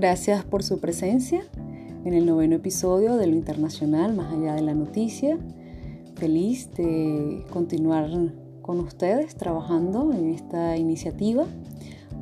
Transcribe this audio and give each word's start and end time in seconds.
Gracias 0.00 0.46
por 0.46 0.62
su 0.62 0.80
presencia 0.80 1.42
en 2.06 2.14
el 2.14 2.24
noveno 2.24 2.56
episodio 2.56 3.18
de 3.18 3.26
lo 3.26 3.36
internacional, 3.36 4.14
más 4.14 4.32
allá 4.32 4.54
de 4.54 4.62
la 4.62 4.72
noticia. 4.72 5.38
Feliz 6.14 6.72
de 6.72 7.44
continuar 7.52 8.08
con 8.62 8.80
ustedes 8.80 9.34
trabajando 9.34 10.14
en 10.14 10.30
esta 10.30 10.78
iniciativa 10.78 11.44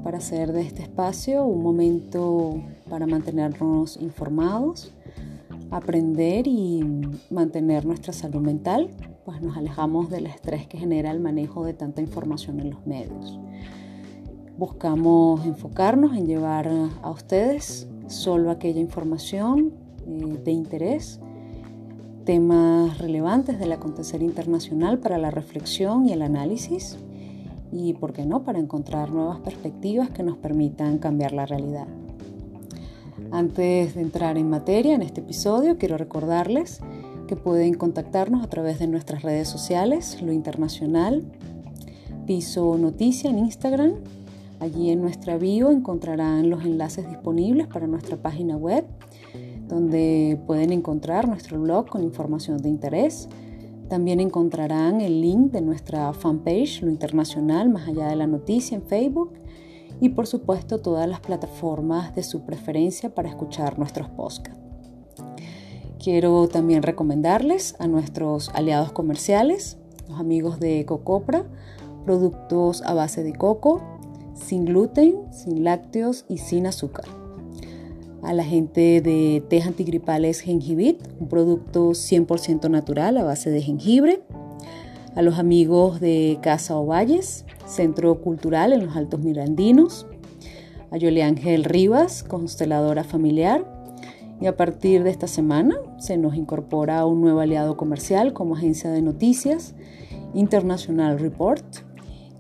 para 0.03 0.19
hacer 0.19 0.51
de 0.53 0.63
este 0.63 0.83
espacio 0.83 1.45
un 1.45 1.63
momento 1.63 2.61
para 2.91 3.07
mantenernos 3.07 3.97
informados, 4.03 4.93
aprender 5.71 6.49
y 6.49 6.85
mantener 7.31 7.87
nuestra 7.87 8.13
salud 8.13 8.41
mental, 8.41 8.91
pues 9.25 9.41
nos 9.41 9.57
alejamos 9.57 10.11
del 10.11 10.27
estrés 10.27 10.67
que 10.67 10.79
genera 10.79 11.13
el 11.13 11.21
manejo 11.21 11.65
de 11.65 11.75
tanta 11.75 12.01
información 12.01 12.59
en 12.59 12.71
los 12.71 12.85
medios. 12.89 13.39
Buscamos 14.59 15.47
enfocarnos 15.47 16.17
en 16.17 16.27
llevar 16.27 16.69
a 17.03 17.11
ustedes 17.11 17.87
solo 18.09 18.51
aquella 18.51 18.81
información 18.81 19.73
eh, 20.05 20.41
de 20.45 20.51
interés, 20.51 21.21
temas 22.25 22.99
relevantes 22.99 23.61
del 23.61 23.71
acontecer 23.71 24.21
internacional 24.21 24.99
para 24.99 25.17
la 25.17 25.31
reflexión 25.31 26.09
y 26.09 26.13
el 26.13 26.23
análisis 26.23 26.99
y, 27.71 27.93
¿por 27.93 28.13
qué 28.13 28.27
no?, 28.27 28.43
para 28.43 28.59
encontrar 28.59 29.13
nuevas 29.13 29.39
perspectivas 29.39 30.11
que 30.11 30.25
nos 30.25 30.37
permitan 30.37 30.99
cambiar 30.99 31.35
la 31.35 31.47
realidad. 31.47 31.87
Antes 33.31 33.95
de 33.95 34.01
entrar 34.01 34.39
en 34.39 34.51
materia 34.51 34.97
en 34.97 35.03
este 35.03 35.21
episodio, 35.21 35.79
quiero 35.79 35.97
recordarles 35.99 36.81
que 37.29 37.37
pueden 37.37 37.75
contactarnos 37.75 38.43
a 38.43 38.49
través 38.49 38.81
de 38.81 38.89
nuestras 38.89 39.23
redes 39.23 39.47
sociales, 39.47 40.21
Lo 40.21 40.33
Internacional, 40.33 41.23
Piso 42.27 42.77
Noticia 42.77 43.31
en 43.31 43.39
Instagram 43.39 43.93
Allí 44.61 44.91
en 44.91 45.01
nuestra 45.01 45.39
bio 45.39 45.71
encontrarán 45.71 46.51
los 46.51 46.65
enlaces 46.65 47.09
disponibles 47.09 47.69
para 47.69 47.87
nuestra 47.87 48.17
página 48.17 48.57
web, 48.57 48.85
donde 49.69 50.41
pueden 50.47 50.73
encontrar 50.73 51.29
nuestro 51.29 51.61
blog 51.61 51.89
con 51.89 52.03
información 52.03 52.59
de 52.59 52.69
interés. 52.69 53.29
También 53.89 54.21
encontrarán 54.21 55.01
el 55.01 55.21
link 55.21 55.53
de 55.53 55.61
nuestra 55.61 56.13
fanpage, 56.13 56.83
Lo 56.83 56.91
Internacional, 56.91 57.69
más 57.69 57.89
allá 57.89 58.09
de 58.09 58.17
la 58.17 58.27
noticia, 58.27 58.77
en 58.77 58.83
Facebook. 58.83 59.33
Y 60.01 60.11
por 60.11 60.27
supuesto 60.27 60.81
todas 60.81 61.09
las 61.09 61.21
plataformas 61.21 62.15
de 62.15 62.23
su 62.23 62.43
preferencia 62.43 63.15
para 63.15 63.29
escuchar 63.29 63.79
nuestros 63.79 64.09
podcasts. 64.09 64.61
Quiero 66.03 66.49
también 66.49 66.83
recomendarles 66.83 67.75
a 67.81 67.89
nuestros 67.89 68.51
aliados 68.51 68.93
comerciales, 68.93 69.79
los 70.09 70.21
amigos 70.21 70.61
de 70.61 70.85
Cocopra, 70.85 71.45
productos 72.05 72.83
a 72.83 72.95
base 72.95 73.23
de 73.25 73.33
coco, 73.33 73.98
sin 74.39 74.65
gluten, 74.65 75.17
sin 75.33 75.65
lácteos 75.65 76.25
y 76.29 76.39
sin 76.39 76.67
azúcar. 76.67 77.05
A 78.23 78.33
la 78.33 78.45
gente 78.45 79.01
de 79.01 79.43
té 79.49 79.63
antigripales 79.63 80.41
Gengibit, 80.41 81.01
un 81.21 81.29
producto 81.29 81.91
100% 81.91 82.69
natural 82.69 83.17
a 83.17 83.25
base 83.25 83.51
de 83.51 83.63
jengibre. 83.63 84.23
A 85.15 85.23
los 85.23 85.39
amigos 85.39 86.01
de 86.01 86.39
Casa 86.43 86.77
Ovalles, 86.77 87.45
Centro 87.67 88.21
Cultural 88.21 88.73
en 88.73 88.85
los 88.87 88.97
Altos 88.97 89.21
Mirandinos. 89.21 90.07
A 90.91 90.97
Yole 90.97 91.23
Ángel 91.23 91.65
Rivas, 91.65 92.25
consteladora 92.25 93.05
familiar. 93.05 93.65
Y 94.41 94.47
a 94.47 94.57
partir 94.57 95.05
de 95.05 95.11
esta 95.11 95.27
semana 95.27 95.77
se 95.99 96.17
nos 96.17 96.35
incorpora 96.35 97.05
un 97.07 97.21
nuevo 97.21 97.41
aliado 97.41 97.77
comercial 97.77 98.33
como 98.33 98.57
agencia 98.57 98.91
de 98.91 99.03
noticias, 99.03 99.75
International 100.35 101.19
Report, 101.19 101.65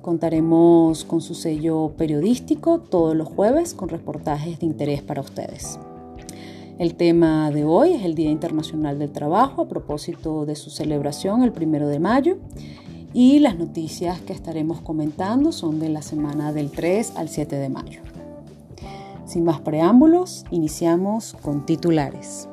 Contaremos 0.02 1.04
con 1.04 1.20
su 1.20 1.34
sello 1.34 1.92
periodístico 1.96 2.78
todos 2.78 3.16
los 3.16 3.28
jueves 3.28 3.74
con 3.74 3.88
reportajes 3.88 4.60
de 4.60 4.66
interés 4.66 5.02
para 5.02 5.20
ustedes. 5.20 5.78
El 6.78 6.94
tema 6.94 7.50
de 7.50 7.64
hoy 7.64 7.94
es 7.94 8.04
el 8.04 8.14
Día 8.14 8.30
Internacional 8.30 8.98
del 9.00 9.10
Trabajo 9.10 9.62
a 9.62 9.68
propósito 9.68 10.46
de 10.46 10.54
su 10.54 10.70
celebración 10.70 11.42
el 11.42 11.50
primero 11.50 11.88
de 11.88 11.98
mayo 11.98 12.38
y 13.12 13.40
las 13.40 13.58
noticias 13.58 14.20
que 14.20 14.32
estaremos 14.32 14.80
comentando 14.80 15.50
son 15.50 15.80
de 15.80 15.88
la 15.88 16.02
semana 16.02 16.52
del 16.52 16.70
3 16.70 17.14
al 17.16 17.28
7 17.28 17.56
de 17.56 17.68
mayo. 17.68 18.00
Sin 19.26 19.44
más 19.44 19.60
preámbulos, 19.60 20.44
iniciamos 20.50 21.36
con 21.42 21.66
titulares. 21.66 22.48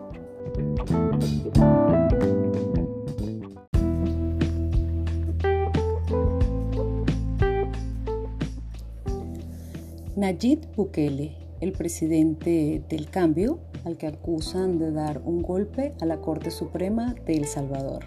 Nayib 10.15 10.73
Bukele, 10.77 11.35
el 11.59 11.73
presidente 11.73 12.81
del 12.87 13.09
cambio, 13.09 13.59
al 13.83 13.97
que 13.97 14.07
acusan 14.07 14.79
de 14.79 14.91
dar 14.91 15.21
un 15.25 15.41
golpe 15.41 15.93
a 15.99 16.05
la 16.05 16.21
Corte 16.21 16.51
Suprema 16.51 17.15
de 17.25 17.35
El 17.35 17.45
Salvador. 17.47 18.05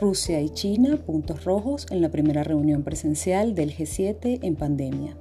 Rusia 0.00 0.40
y 0.40 0.50
China, 0.50 0.96
puntos 0.96 1.44
rojos 1.44 1.86
en 1.90 2.00
la 2.00 2.08
primera 2.08 2.42
reunión 2.42 2.82
presencial 2.82 3.54
del 3.54 3.76
G7 3.76 4.40
en 4.42 4.56
pandemia. 4.56 5.16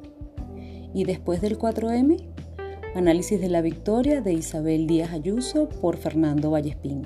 Y 0.96 1.04
después 1.04 1.42
del 1.42 1.60
4M, 1.60 2.26
análisis 2.96 3.40
de 3.40 3.50
la 3.50 3.62
victoria 3.62 4.22
de 4.22 4.34
Isabel 4.34 4.88
Díaz 4.88 5.12
Ayuso 5.14 5.70
por 5.70 5.98
Fernando 5.98 6.50
Vallespín. 6.50 7.06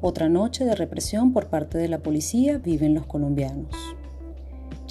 Otra 0.00 0.30
noche 0.30 0.64
de 0.64 0.74
represión 0.74 1.34
por 1.34 1.48
parte 1.48 1.76
de 1.76 1.88
la 1.88 1.98
policía 1.98 2.56
viven 2.56 2.94
los 2.94 3.04
colombianos. 3.04 3.91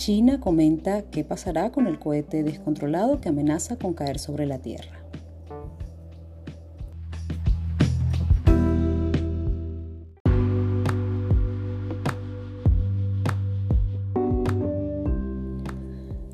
China 0.04 0.40
comenta 0.40 1.04
qué 1.12 1.24
pasará 1.24 1.72
con 1.72 1.86
el 1.86 2.00
cohete 2.00 2.42
descontrolado 2.42 3.22
que 3.22 3.30
amenaza 3.30 3.78
con 3.78 3.94
caer 3.94 4.18
sobre 4.18 4.48
la 4.48 4.58
Tierra. 4.58 5.00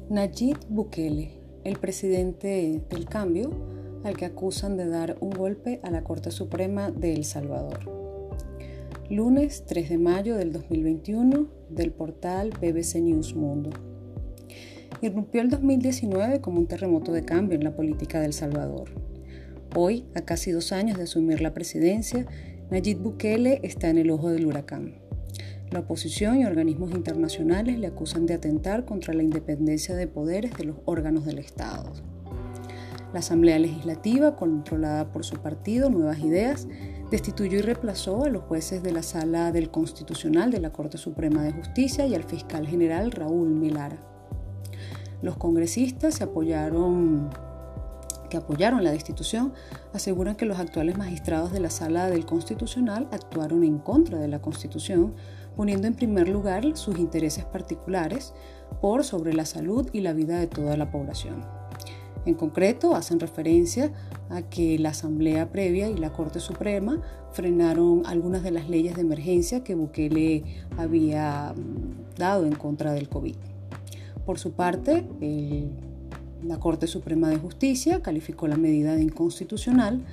Nayib 0.09 0.59
Bukele, 0.69 1.33
el 1.65 1.77
presidente 1.77 2.81
del 2.89 3.05
cambio, 3.09 3.51
al 4.05 4.15
que 4.15 4.23
acusan 4.23 4.77
de 4.77 4.87
dar 4.87 5.17
un 5.19 5.31
golpe 5.31 5.81
a 5.83 5.91
la 5.91 6.05
Corte 6.05 6.31
Suprema 6.31 6.89
de 6.89 7.15
El 7.15 7.25
Salvador. 7.25 8.06
Lunes 9.09 9.63
3 9.65 9.87
de 9.87 9.97
mayo 9.97 10.35
del 10.35 10.51
2021 10.51 11.47
del 11.69 11.91
portal 11.93 12.49
BBC 12.59 12.95
News 12.95 13.35
Mundo. 13.35 13.69
Irrumpió 15.01 15.39
el 15.39 15.49
2019 15.49 16.41
como 16.41 16.59
un 16.59 16.67
terremoto 16.67 17.13
de 17.13 17.23
cambio 17.23 17.57
en 17.57 17.63
la 17.63 17.73
política 17.73 18.19
de 18.19 18.25
El 18.25 18.33
Salvador. 18.33 18.89
Hoy, 19.73 20.03
a 20.13 20.25
casi 20.25 20.51
dos 20.51 20.73
años 20.73 20.97
de 20.97 21.03
asumir 21.03 21.39
la 21.39 21.53
presidencia, 21.53 22.25
Nayib 22.69 22.97
Bukele 22.97 23.61
está 23.63 23.89
en 23.89 23.97
el 23.97 24.11
ojo 24.11 24.29
del 24.29 24.45
huracán. 24.45 24.95
La 25.71 25.79
oposición 25.79 26.41
y 26.41 26.45
organismos 26.45 26.91
internacionales 26.91 27.79
le 27.79 27.87
acusan 27.87 28.25
de 28.25 28.33
atentar 28.33 28.83
contra 28.83 29.13
la 29.13 29.23
independencia 29.23 29.95
de 29.95 30.07
poderes 30.07 30.51
de 30.57 30.65
los 30.65 30.75
órganos 30.83 31.25
del 31.25 31.39
Estado. 31.39 31.93
La 33.13 33.19
Asamblea 33.19 33.57
Legislativa, 33.57 34.35
controlada 34.35 35.13
por 35.13 35.23
su 35.23 35.37
partido 35.37 35.89
Nuevas 35.89 36.19
Ideas, 36.19 36.67
destituyó 37.09 37.59
y 37.59 37.61
reemplazó 37.61 38.25
a 38.25 38.29
los 38.29 38.43
jueces 38.43 38.83
de 38.83 38.91
la 38.91 39.01
Sala 39.01 39.51
del 39.51 39.71
Constitucional 39.71 40.51
de 40.51 40.59
la 40.59 40.71
Corte 40.71 40.97
Suprema 40.97 41.43
de 41.43 41.53
Justicia 41.53 42.05
y 42.05 42.15
al 42.15 42.23
fiscal 42.23 42.67
general 42.67 43.11
Raúl 43.11 43.49
Melara. 43.49 43.97
Los 45.21 45.37
congresistas 45.37 46.17
que 46.17 46.23
apoyaron 48.37 48.83
la 48.83 48.91
destitución 48.91 49.53
aseguran 49.93 50.35
que 50.35 50.45
los 50.45 50.59
actuales 50.59 50.97
magistrados 50.97 51.51
de 51.51 51.59
la 51.59 51.69
Sala 51.69 52.09
del 52.09 52.25
Constitucional 52.25 53.07
actuaron 53.11 53.63
en 53.63 53.79
contra 53.79 54.19
de 54.19 54.27
la 54.27 54.39
Constitución, 54.39 55.15
poniendo 55.55 55.87
en 55.87 55.95
primer 55.95 56.27
lugar 56.27 56.63
sus 56.75 56.99
intereses 56.99 57.45
particulares 57.45 58.33
por 58.81 59.03
sobre 59.03 59.33
la 59.33 59.45
salud 59.45 59.89
y 59.93 60.01
la 60.01 60.13
vida 60.13 60.37
de 60.37 60.47
toda 60.47 60.77
la 60.77 60.91
población. 60.91 61.56
En 62.25 62.33
concreto, 62.33 62.95
hacen 62.95 63.19
referencia 63.19 63.91
a 64.29 64.41
que 64.41 64.77
la 64.79 64.89
Asamblea 64.89 65.49
previa 65.51 65.89
y 65.89 65.97
la 65.97 66.11
Corte 66.11 66.39
Suprema 66.39 67.01
frenaron 67.31 68.03
algunas 68.05 68.43
de 68.43 68.51
las 68.51 68.69
leyes 68.69 68.95
de 68.95 69.01
emergencia 69.01 69.63
que 69.63 69.75
Bukele 69.75 70.43
había 70.77 71.53
mm, 71.55 72.17
dado 72.17 72.45
en 72.45 72.55
contra 72.55 72.93
del 72.93 73.09
COVID. 73.09 73.35
Por 74.25 74.39
su 74.39 74.51
parte, 74.51 75.05
la 76.43 76.59
Corte 76.59 76.87
Suprema 76.87 77.29
de 77.29 77.37
Justicia 77.37 78.01
calificó 78.01 78.47
la 78.47 78.57
medida 78.57 78.95
de 78.95 79.03
inconstitucional, 79.03 80.03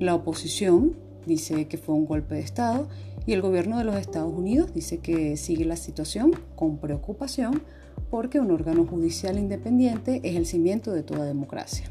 la 0.00 0.14
oposición 0.14 0.96
dice 1.26 1.68
que 1.68 1.76
fue 1.76 1.94
un 1.94 2.06
golpe 2.06 2.36
de 2.36 2.40
Estado 2.40 2.88
y 3.26 3.34
el 3.34 3.42
gobierno 3.42 3.76
de 3.76 3.84
los 3.84 3.96
Estados 3.96 4.32
Unidos 4.32 4.72
dice 4.72 4.98
que 4.98 5.36
sigue 5.36 5.66
la 5.66 5.76
situación 5.76 6.32
con 6.56 6.78
preocupación 6.78 7.62
porque 8.10 8.40
un 8.40 8.50
órgano 8.50 8.86
judicial 8.86 9.38
independiente 9.38 10.20
es 10.24 10.36
el 10.36 10.46
cimiento 10.46 10.92
de 10.92 11.02
toda 11.02 11.24
democracia. 11.24 11.86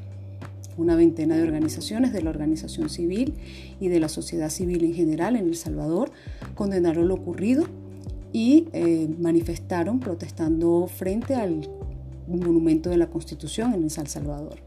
Una 0.77 0.95
veintena 0.95 1.35
de 1.35 1.43
organizaciones 1.43 2.13
de 2.13 2.21
la 2.21 2.29
organización 2.29 2.89
civil 2.89 3.33
y 3.79 3.87
de 3.87 3.99
la 3.99 4.09
sociedad 4.09 4.49
civil 4.49 4.83
en 4.83 4.93
general 4.93 5.35
en 5.35 5.47
El 5.47 5.55
Salvador 5.55 6.11
condenaron 6.55 7.07
lo 7.07 7.15
ocurrido 7.15 7.65
y 8.31 8.67
eh, 8.73 9.09
manifestaron 9.19 9.99
protestando 9.99 10.87
frente 10.87 11.35
al 11.35 11.67
monumento 12.27 12.89
de 12.89 12.97
la 12.97 13.07
Constitución 13.09 13.73
en 13.73 13.83
El 13.83 13.89
Salvador. 13.89 14.59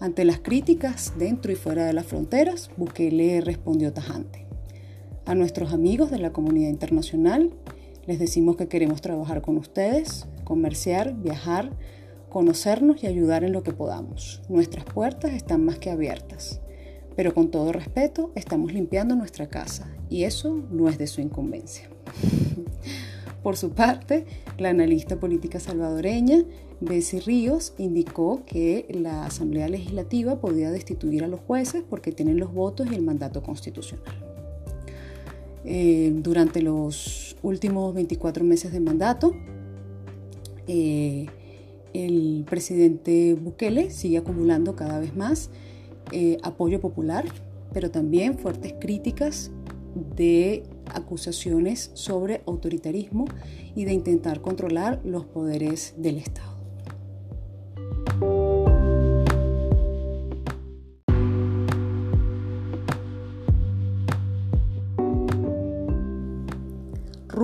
Ante 0.00 0.24
las 0.24 0.40
críticas 0.40 1.12
dentro 1.16 1.52
y 1.52 1.54
fuera 1.54 1.86
de 1.86 1.92
las 1.92 2.06
fronteras, 2.06 2.70
Bukele 2.76 3.40
respondió 3.40 3.92
tajante. 3.92 4.46
A 5.26 5.36
nuestros 5.36 5.72
amigos 5.72 6.10
de 6.10 6.18
la 6.18 6.32
comunidad 6.32 6.70
internacional 6.70 7.52
les 8.06 8.18
decimos 8.18 8.56
que 8.56 8.68
queremos 8.68 9.00
trabajar 9.00 9.42
con 9.42 9.56
ustedes, 9.56 10.26
comerciar, 10.44 11.14
viajar, 11.14 11.70
conocernos 12.28 13.02
y 13.02 13.06
ayudar 13.06 13.44
en 13.44 13.52
lo 13.52 13.62
que 13.62 13.72
podamos. 13.72 14.42
Nuestras 14.48 14.84
puertas 14.84 15.32
están 15.32 15.64
más 15.64 15.78
que 15.78 15.90
abiertas, 15.90 16.60
pero 17.14 17.34
con 17.34 17.50
todo 17.50 17.72
respeto 17.72 18.32
estamos 18.34 18.72
limpiando 18.72 19.14
nuestra 19.14 19.48
casa 19.48 19.90
y 20.08 20.24
eso 20.24 20.62
no 20.70 20.88
es 20.88 20.98
de 20.98 21.06
su 21.06 21.20
incumbencia. 21.20 21.88
Por 23.42 23.56
su 23.56 23.70
parte, 23.70 24.24
la 24.58 24.70
analista 24.70 25.18
política 25.18 25.58
salvadoreña 25.58 26.44
Bessie 26.80 27.20
Ríos 27.20 27.74
indicó 27.78 28.44
que 28.44 28.86
la 28.90 29.26
Asamblea 29.26 29.68
Legislativa 29.68 30.40
podía 30.40 30.70
destituir 30.70 31.22
a 31.24 31.28
los 31.28 31.40
jueces 31.40 31.84
porque 31.88 32.12
tienen 32.12 32.38
los 32.38 32.52
votos 32.52 32.88
y 32.90 32.94
el 32.94 33.02
mandato 33.02 33.42
constitucional. 33.42 34.31
Eh, 35.64 36.12
durante 36.16 36.60
los 36.60 37.36
últimos 37.42 37.94
24 37.94 38.44
meses 38.44 38.72
de 38.72 38.80
mandato, 38.80 39.34
eh, 40.66 41.26
el 41.92 42.44
presidente 42.48 43.34
Bukele 43.34 43.90
sigue 43.90 44.18
acumulando 44.18 44.74
cada 44.74 44.98
vez 44.98 45.14
más 45.14 45.50
eh, 46.10 46.38
apoyo 46.42 46.80
popular, 46.80 47.24
pero 47.72 47.90
también 47.90 48.38
fuertes 48.38 48.74
críticas 48.80 49.50
de 50.16 50.64
acusaciones 50.86 51.90
sobre 51.94 52.42
autoritarismo 52.46 53.26
y 53.74 53.84
de 53.84 53.92
intentar 53.92 54.40
controlar 54.40 55.00
los 55.04 55.24
poderes 55.26 55.94
del 55.96 56.18
Estado. 56.18 56.51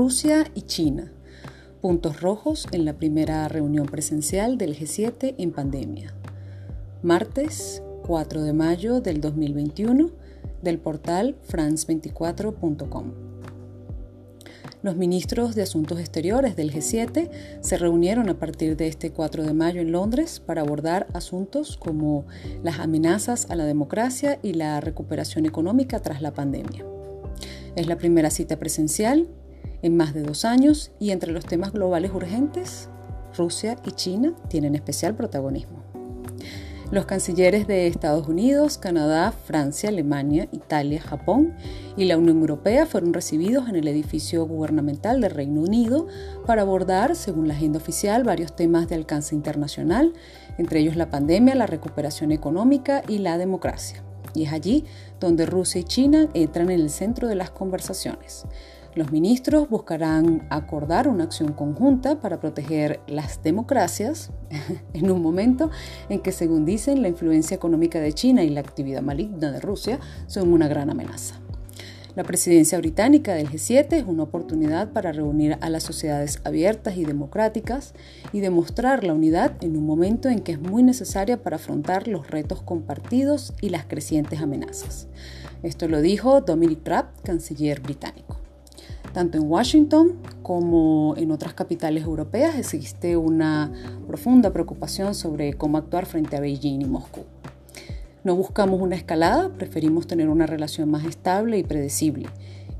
Rusia 0.08 0.50
y 0.54 0.62
China 0.62 1.12
puntos 1.82 2.22
rojos 2.22 2.66
en 2.72 2.86
la 2.86 2.94
primera 2.94 3.46
reunión 3.46 3.84
presencial 3.84 4.56
del 4.56 4.74
G7 4.74 5.34
en 5.36 5.52
pandemia. 5.52 6.14
Martes 7.02 7.82
4 8.06 8.42
de 8.42 8.54
mayo 8.54 9.02
del 9.02 9.20
2021 9.20 10.10
del 10.62 10.78
portal 10.78 11.36
france24.com. 11.46 13.12
Los 14.82 14.96
ministros 14.96 15.54
de 15.54 15.60
Asuntos 15.60 16.00
Exteriores 16.00 16.56
del 16.56 16.72
G7 16.72 17.28
se 17.60 17.76
reunieron 17.76 18.30
a 18.30 18.38
partir 18.38 18.78
de 18.78 18.88
este 18.88 19.10
4 19.10 19.42
de 19.42 19.52
mayo 19.52 19.82
en 19.82 19.92
Londres 19.92 20.40
para 20.40 20.62
abordar 20.62 21.06
asuntos 21.12 21.76
como 21.76 22.24
las 22.62 22.78
amenazas 22.78 23.50
a 23.50 23.56
la 23.56 23.66
democracia 23.66 24.38
y 24.42 24.54
la 24.54 24.80
recuperación 24.80 25.44
económica 25.44 26.00
tras 26.00 26.22
la 26.22 26.32
pandemia. 26.32 26.86
Es 27.76 27.86
la 27.86 27.98
primera 27.98 28.30
cita 28.30 28.58
presencial 28.58 29.28
en 29.82 29.96
más 29.96 30.14
de 30.14 30.22
dos 30.22 30.44
años 30.44 30.90
y 30.98 31.10
entre 31.10 31.32
los 31.32 31.46
temas 31.46 31.72
globales 31.72 32.12
urgentes, 32.12 32.88
Rusia 33.36 33.76
y 33.84 33.92
China 33.92 34.34
tienen 34.48 34.74
especial 34.74 35.14
protagonismo. 35.14 35.88
Los 36.90 37.04
cancilleres 37.04 37.66
de 37.66 37.86
Estados 37.86 38.28
Unidos, 38.28 38.78
Canadá, 38.78 39.30
Francia, 39.32 39.90
Alemania, 39.90 40.48
Italia, 40.52 41.02
Japón 41.02 41.54
y 41.98 42.06
la 42.06 42.16
Unión 42.16 42.38
Europea 42.38 42.86
fueron 42.86 43.12
recibidos 43.12 43.68
en 43.68 43.76
el 43.76 43.86
edificio 43.88 44.46
gubernamental 44.46 45.20
del 45.20 45.32
Reino 45.32 45.60
Unido 45.60 46.06
para 46.46 46.62
abordar, 46.62 47.14
según 47.14 47.46
la 47.46 47.52
agenda 47.52 47.78
oficial, 47.78 48.24
varios 48.24 48.56
temas 48.56 48.88
de 48.88 48.94
alcance 48.94 49.34
internacional, 49.34 50.14
entre 50.56 50.80
ellos 50.80 50.96
la 50.96 51.10
pandemia, 51.10 51.54
la 51.54 51.66
recuperación 51.66 52.32
económica 52.32 53.02
y 53.06 53.18
la 53.18 53.36
democracia. 53.36 54.02
Y 54.34 54.44
es 54.44 54.52
allí 54.54 54.86
donde 55.20 55.44
Rusia 55.44 55.82
y 55.82 55.84
China 55.84 56.28
entran 56.32 56.70
en 56.70 56.80
el 56.80 56.88
centro 56.88 57.28
de 57.28 57.34
las 57.34 57.50
conversaciones. 57.50 58.46
Los 58.94 59.12
ministros 59.12 59.68
buscarán 59.68 60.46
acordar 60.50 61.08
una 61.08 61.24
acción 61.24 61.52
conjunta 61.52 62.20
para 62.20 62.40
proteger 62.40 63.00
las 63.06 63.42
democracias 63.42 64.30
en 64.94 65.10
un 65.10 65.22
momento 65.22 65.70
en 66.08 66.20
que, 66.20 66.32
según 66.32 66.64
dicen, 66.64 67.02
la 67.02 67.08
influencia 67.08 67.54
económica 67.54 68.00
de 68.00 68.12
China 68.12 68.42
y 68.42 68.50
la 68.50 68.60
actividad 68.60 69.02
maligna 69.02 69.52
de 69.52 69.60
Rusia 69.60 70.00
son 70.26 70.52
una 70.52 70.68
gran 70.68 70.90
amenaza. 70.90 71.34
La 72.16 72.24
presidencia 72.24 72.78
británica 72.78 73.34
del 73.34 73.48
G7 73.48 73.92
es 73.92 74.04
una 74.04 74.24
oportunidad 74.24 74.90
para 74.90 75.12
reunir 75.12 75.56
a 75.60 75.70
las 75.70 75.84
sociedades 75.84 76.40
abiertas 76.42 76.96
y 76.96 77.04
democráticas 77.04 77.94
y 78.32 78.40
demostrar 78.40 79.04
la 79.04 79.14
unidad 79.14 79.52
en 79.60 79.76
un 79.76 79.86
momento 79.86 80.28
en 80.28 80.40
que 80.40 80.50
es 80.50 80.60
muy 80.60 80.82
necesaria 80.82 81.40
para 81.40 81.56
afrontar 81.56 82.08
los 82.08 82.28
retos 82.28 82.60
compartidos 82.60 83.54
y 83.60 83.68
las 83.68 83.84
crecientes 83.84 84.40
amenazas. 84.40 85.06
Esto 85.62 85.86
lo 85.86 86.00
dijo 86.00 86.40
Dominic 86.40 86.84
Raab, 86.84 87.22
canciller 87.22 87.80
británico. 87.80 88.37
Tanto 89.12 89.38
en 89.38 89.50
Washington 89.50 90.18
como 90.42 91.14
en 91.16 91.30
otras 91.30 91.54
capitales 91.54 92.04
europeas 92.04 92.56
existe 92.56 93.16
una 93.16 93.72
profunda 94.06 94.52
preocupación 94.52 95.14
sobre 95.14 95.54
cómo 95.54 95.78
actuar 95.78 96.06
frente 96.06 96.36
a 96.36 96.40
Beijing 96.40 96.82
y 96.82 96.84
Moscú. 96.84 97.24
No 98.24 98.36
buscamos 98.36 98.80
una 98.80 98.96
escalada, 98.96 99.48
preferimos 99.50 100.06
tener 100.06 100.28
una 100.28 100.46
relación 100.46 100.90
más 100.90 101.04
estable 101.04 101.58
y 101.58 101.62
predecible. 101.62 102.28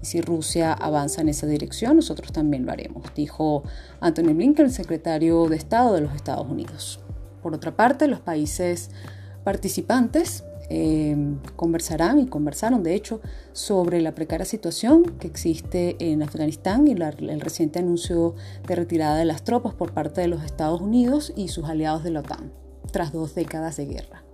Y 0.02 0.06
si 0.06 0.20
Rusia 0.20 0.72
avanza 0.72 1.22
en 1.22 1.28
esa 1.28 1.46
dirección, 1.46 1.96
nosotros 1.96 2.32
también 2.32 2.66
lo 2.66 2.72
haremos, 2.72 3.04
dijo 3.14 3.62
Anthony 4.00 4.34
Blinken, 4.34 4.66
el 4.66 4.72
secretario 4.72 5.48
de 5.48 5.56
Estado 5.56 5.94
de 5.94 6.02
los 6.02 6.14
Estados 6.14 6.46
Unidos. 6.48 7.00
Por 7.42 7.54
otra 7.54 7.74
parte, 7.74 8.08
los 8.08 8.20
países 8.20 8.90
participantes 9.44 10.44
Em, 10.70 11.38
conversarán 11.56 12.18
y 12.18 12.26
conversaron, 12.26 12.82
de 12.82 12.94
hecho, 12.94 13.22
sobre 13.52 14.02
la 14.02 14.14
precaria 14.14 14.44
situación 14.44 15.02
que 15.18 15.26
existe 15.26 15.96
en 15.98 16.22
Afganistán 16.22 16.86
y 16.86 16.92
el 16.92 17.40
reciente 17.40 17.78
anuncio 17.78 18.34
de 18.66 18.74
retirada 18.74 19.16
de 19.16 19.24
las 19.24 19.44
tropas 19.44 19.74
por 19.74 19.92
parte 19.92 20.20
de 20.20 20.28
los 20.28 20.44
Estados 20.44 20.82
Unidos 20.82 21.32
y 21.34 21.48
sus 21.48 21.64
aliados 21.64 22.04
de 22.04 22.10
la 22.10 22.20
OTAN, 22.20 22.52
tras 22.92 23.12
dos 23.12 23.34
décadas 23.34 23.78
de 23.78 23.86
guerra. 23.86 24.24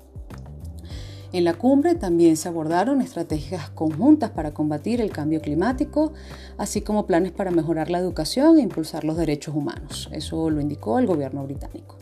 En 1.33 1.45
la 1.45 1.55
cumbre 1.55 1.95
también 1.95 2.37
se 2.37 2.49
abordaron 2.49 3.01
estrategias 3.01 3.71
conjuntas 3.71 4.31
para 4.31 4.55
combatir 4.55 5.01
el 5.01 5.11
cambio 5.11 5.41
climático, 5.41 6.13
así 6.59 6.81
como 6.81 7.07
planes 7.07 7.33
para 7.33 7.51
mejorar 7.51 7.91
la 7.91 7.99
educación 7.99 8.59
e 8.59 8.63
impulsar 8.63 9.05
los 9.05 9.17
derechos 9.17 9.55
humanos. 9.55 10.09
Eso 10.13 10.51
lo 10.51 10.61
indicó 10.61 10.99
el 10.99 11.07
gobierno 11.07 11.45
británico. 11.45 11.97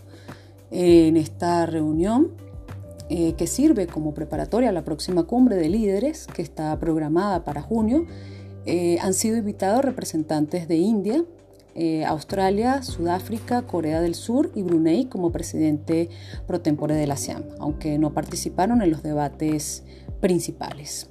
En 0.71 1.17
esta 1.17 1.65
reunión 1.65 2.33
eh, 3.15 3.35
que 3.35 3.47
sirve 3.47 3.87
como 3.87 4.15
preparatoria 4.15 4.71
a 4.71 4.73
la 4.73 4.85
próxima 4.85 5.25
cumbre 5.25 5.57
de 5.57 5.69
líderes 5.69 6.27
que 6.27 6.41
está 6.41 6.79
programada 6.79 7.45
para 7.45 7.61
junio, 7.61 8.07
eh, 8.65 8.97
han 9.03 9.13
sido 9.13 9.37
invitados 9.37 9.85
representantes 9.85 10.67
de 10.67 10.77
India, 10.77 11.23
eh, 11.75 12.07
Australia, 12.07 12.83
Sudáfrica, 12.83 13.67
Corea 13.67 14.01
del 14.01 14.15
Sur 14.15 14.51
y 14.55 14.63
Brunei 14.63 15.11
como 15.11 15.31
presidente 15.31 16.09
pro 16.47 16.63
tempore 16.63 16.95
de 16.95 17.07
la 17.07 17.13
ASEAN, 17.13 17.45
aunque 17.59 17.99
no 17.99 18.15
participaron 18.15 18.81
en 18.81 18.91
los 18.91 19.03
debates 19.03 19.83
principales. 20.23 21.11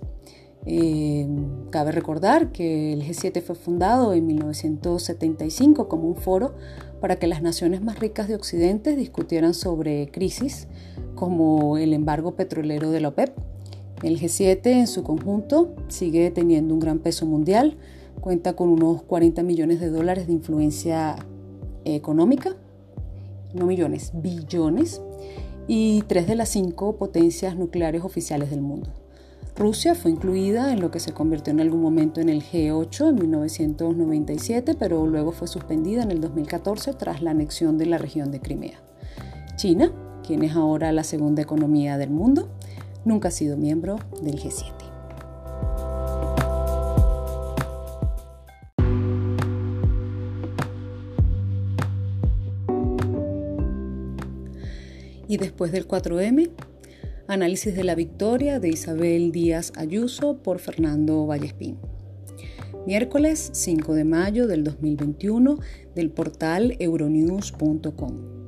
Eh, 0.66 1.28
cabe 1.70 1.92
recordar 1.92 2.52
que 2.52 2.94
el 2.94 3.04
G7 3.04 3.44
fue 3.44 3.56
fundado 3.56 4.14
en 4.14 4.26
1975 4.26 5.88
como 5.88 6.08
un 6.08 6.16
foro 6.16 6.56
para 7.00 7.18
que 7.18 7.28
las 7.28 7.44
naciones 7.44 7.84
más 7.84 8.00
ricas 8.00 8.28
de 8.28 8.36
Occidente 8.36 8.96
discutieran 8.96 9.54
sobre 9.54 10.10
crisis 10.12 10.68
como 11.22 11.78
el 11.78 11.94
embargo 11.94 12.32
petrolero 12.32 12.90
de 12.90 13.00
la 13.00 13.10
OPEP. 13.10 13.30
El 14.02 14.20
G7 14.20 14.66
en 14.66 14.88
su 14.88 15.04
conjunto 15.04 15.76
sigue 15.88 16.32
teniendo 16.32 16.74
un 16.74 16.80
gran 16.80 16.98
peso 16.98 17.28
mundial, 17.28 17.78
cuenta 18.20 18.54
con 18.54 18.70
unos 18.70 19.04
40 19.04 19.44
millones 19.44 19.80
de 19.80 19.92
dólares 19.92 20.26
de 20.26 20.34
influencia 20.34 21.16
económica, 21.86 22.56
no 23.54 23.68
millones, 23.68 24.14
billones, 24.16 25.00
y 25.68 26.02
tres 26.08 26.26
de 26.26 26.34
las 26.34 26.50
cinco 26.50 26.96
potencias 26.96 27.56
nucleares 27.56 28.04
oficiales 28.04 28.50
del 28.50 28.62
mundo. 28.62 28.90
Rusia 29.56 29.94
fue 29.94 30.10
incluida 30.10 30.74
en 30.74 30.82
lo 30.82 30.90
que 30.90 31.00
se 31.00 31.14
convirtió 31.14 31.54
en 31.54 31.60
algún 31.60 31.84
momento 31.84 32.20
en 32.20 32.30
el 32.30 32.42
G8 32.42 33.10
en 33.10 33.16
1997, 33.16 34.74
pero 34.74 35.06
luego 35.06 35.34
fue 35.34 35.48
suspendida 35.48 36.02
en 36.02 36.10
el 36.10 36.20
2014 36.20 36.94
tras 36.94 37.22
la 37.22 37.30
anexión 37.30 37.78
de 37.78 37.86
la 37.86 38.00
región 38.00 38.32
de 38.32 38.40
Crimea. 38.40 38.82
China, 39.56 39.92
quien 40.26 40.44
es 40.44 40.56
ahora 40.56 40.92
la 40.92 41.04
segunda 41.04 41.42
economía 41.42 41.98
del 41.98 42.10
mundo, 42.10 42.50
nunca 43.06 43.30
ha 43.30 43.32
sido 43.32 43.58
miembro 43.58 43.98
del 44.22 44.40
G7. 44.40 44.72
Y 55.28 55.38
después 55.38 55.72
del 55.72 55.88
4M, 55.88 56.52
Análisis 57.28 57.74
de 57.74 57.86
la 57.86 57.96
victoria 57.96 58.60
de 58.60 58.68
Isabel 58.68 59.32
Díaz 59.32 59.72
Ayuso 59.78 60.44
por 60.44 60.60
Fernando 60.60 61.26
Vallespín. 61.26 61.78
Miércoles 62.86 63.52
5 63.54 63.94
de 63.94 64.04
mayo 64.04 64.48
del 64.48 64.66
2021 64.66 65.58
del 65.96 66.10
portal 66.10 66.76
euronews.com. 66.80 68.41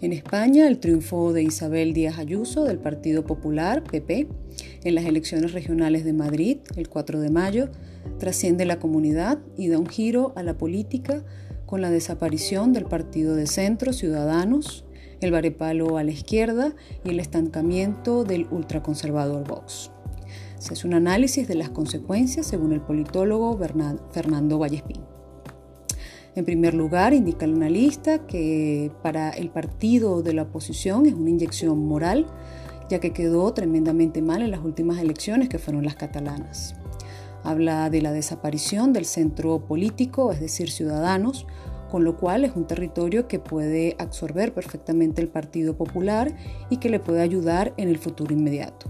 En 0.00 0.12
España, 0.12 0.68
el 0.68 0.78
triunfo 0.78 1.32
de 1.32 1.42
Isabel 1.42 1.92
Díaz 1.92 2.20
Ayuso 2.20 2.62
del 2.62 2.78
Partido 2.78 3.24
Popular, 3.24 3.82
PP, 3.82 4.28
en 4.84 4.94
las 4.94 5.04
elecciones 5.06 5.52
regionales 5.52 6.04
de 6.04 6.12
Madrid 6.12 6.58
el 6.76 6.88
4 6.88 7.18
de 7.18 7.30
mayo, 7.30 7.68
trasciende 8.20 8.64
la 8.64 8.78
comunidad 8.78 9.40
y 9.56 9.66
da 9.66 9.76
un 9.76 9.88
giro 9.88 10.32
a 10.36 10.44
la 10.44 10.56
política 10.56 11.24
con 11.66 11.80
la 11.80 11.90
desaparición 11.90 12.72
del 12.72 12.84
Partido 12.84 13.34
de 13.34 13.48
Centro 13.48 13.92
Ciudadanos, 13.92 14.84
el 15.20 15.32
varepalo 15.32 15.98
a 15.98 16.04
la 16.04 16.12
izquierda 16.12 16.76
y 17.04 17.10
el 17.10 17.18
estancamiento 17.18 18.22
del 18.22 18.46
ultraconservador 18.52 19.48
Vox. 19.48 19.90
Se 20.60 20.74
hace 20.74 20.86
un 20.86 20.94
análisis 20.94 21.48
de 21.48 21.56
las 21.56 21.70
consecuencias 21.70 22.46
según 22.46 22.72
el 22.72 22.82
politólogo 22.82 23.58
Fernando 24.12 24.58
Vallespín. 24.60 25.17
En 26.38 26.44
primer 26.44 26.72
lugar, 26.72 27.14
indica 27.14 27.46
el 27.46 27.54
analista 27.54 28.24
que 28.24 28.92
para 29.02 29.30
el 29.30 29.50
partido 29.50 30.22
de 30.22 30.34
la 30.34 30.42
oposición 30.42 31.04
es 31.06 31.14
una 31.14 31.30
inyección 31.30 31.84
moral, 31.84 32.26
ya 32.88 33.00
que 33.00 33.12
quedó 33.12 33.52
tremendamente 33.54 34.22
mal 34.22 34.42
en 34.42 34.52
las 34.52 34.60
últimas 34.60 35.00
elecciones 35.00 35.48
que 35.48 35.58
fueron 35.58 35.84
las 35.84 35.96
catalanas. 35.96 36.76
Habla 37.42 37.90
de 37.90 38.02
la 38.02 38.12
desaparición 38.12 38.92
del 38.92 39.04
centro 39.04 39.66
político, 39.66 40.30
es 40.30 40.38
decir, 40.38 40.70
ciudadanos, 40.70 41.44
con 41.90 42.04
lo 42.04 42.16
cual 42.16 42.44
es 42.44 42.54
un 42.54 42.68
territorio 42.68 43.26
que 43.26 43.40
puede 43.40 43.96
absorber 43.98 44.54
perfectamente 44.54 45.20
el 45.20 45.26
Partido 45.26 45.76
Popular 45.76 46.36
y 46.70 46.76
que 46.76 46.88
le 46.88 47.00
puede 47.00 47.20
ayudar 47.20 47.74
en 47.78 47.88
el 47.88 47.98
futuro 47.98 48.32
inmediato. 48.32 48.88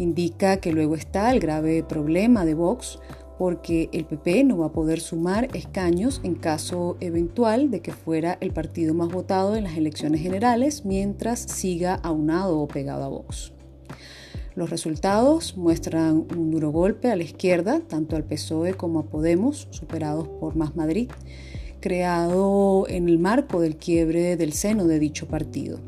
Indica 0.00 0.56
que 0.56 0.72
luego 0.72 0.96
está 0.96 1.30
el 1.30 1.38
grave 1.38 1.84
problema 1.84 2.44
de 2.44 2.54
Vox 2.54 2.98
porque 3.42 3.88
el 3.90 4.04
PP 4.04 4.44
no 4.44 4.58
va 4.58 4.66
a 4.66 4.72
poder 4.72 5.00
sumar 5.00 5.48
escaños 5.56 6.20
en 6.22 6.36
caso 6.36 6.96
eventual 7.00 7.72
de 7.72 7.80
que 7.80 7.90
fuera 7.90 8.38
el 8.40 8.52
partido 8.52 8.94
más 8.94 9.08
votado 9.08 9.56
en 9.56 9.64
las 9.64 9.76
elecciones 9.76 10.20
generales 10.20 10.84
mientras 10.84 11.40
siga 11.40 11.96
aunado 12.04 12.60
o 12.60 12.68
pegado 12.68 13.02
a 13.02 13.08
Vox. 13.08 13.52
Los 14.54 14.70
resultados 14.70 15.56
muestran 15.56 16.24
un 16.38 16.52
duro 16.52 16.70
golpe 16.70 17.10
a 17.10 17.16
la 17.16 17.24
izquierda, 17.24 17.80
tanto 17.80 18.14
al 18.14 18.22
PSOE 18.22 18.74
como 18.74 19.00
a 19.00 19.06
Podemos, 19.06 19.66
superados 19.70 20.28
por 20.28 20.54
Más 20.54 20.76
Madrid, 20.76 21.10
creado 21.80 22.86
en 22.88 23.08
el 23.08 23.18
marco 23.18 23.60
del 23.60 23.74
quiebre 23.74 24.36
del 24.36 24.52
seno 24.52 24.86
de 24.86 25.00
dicho 25.00 25.26
partido. 25.26 25.80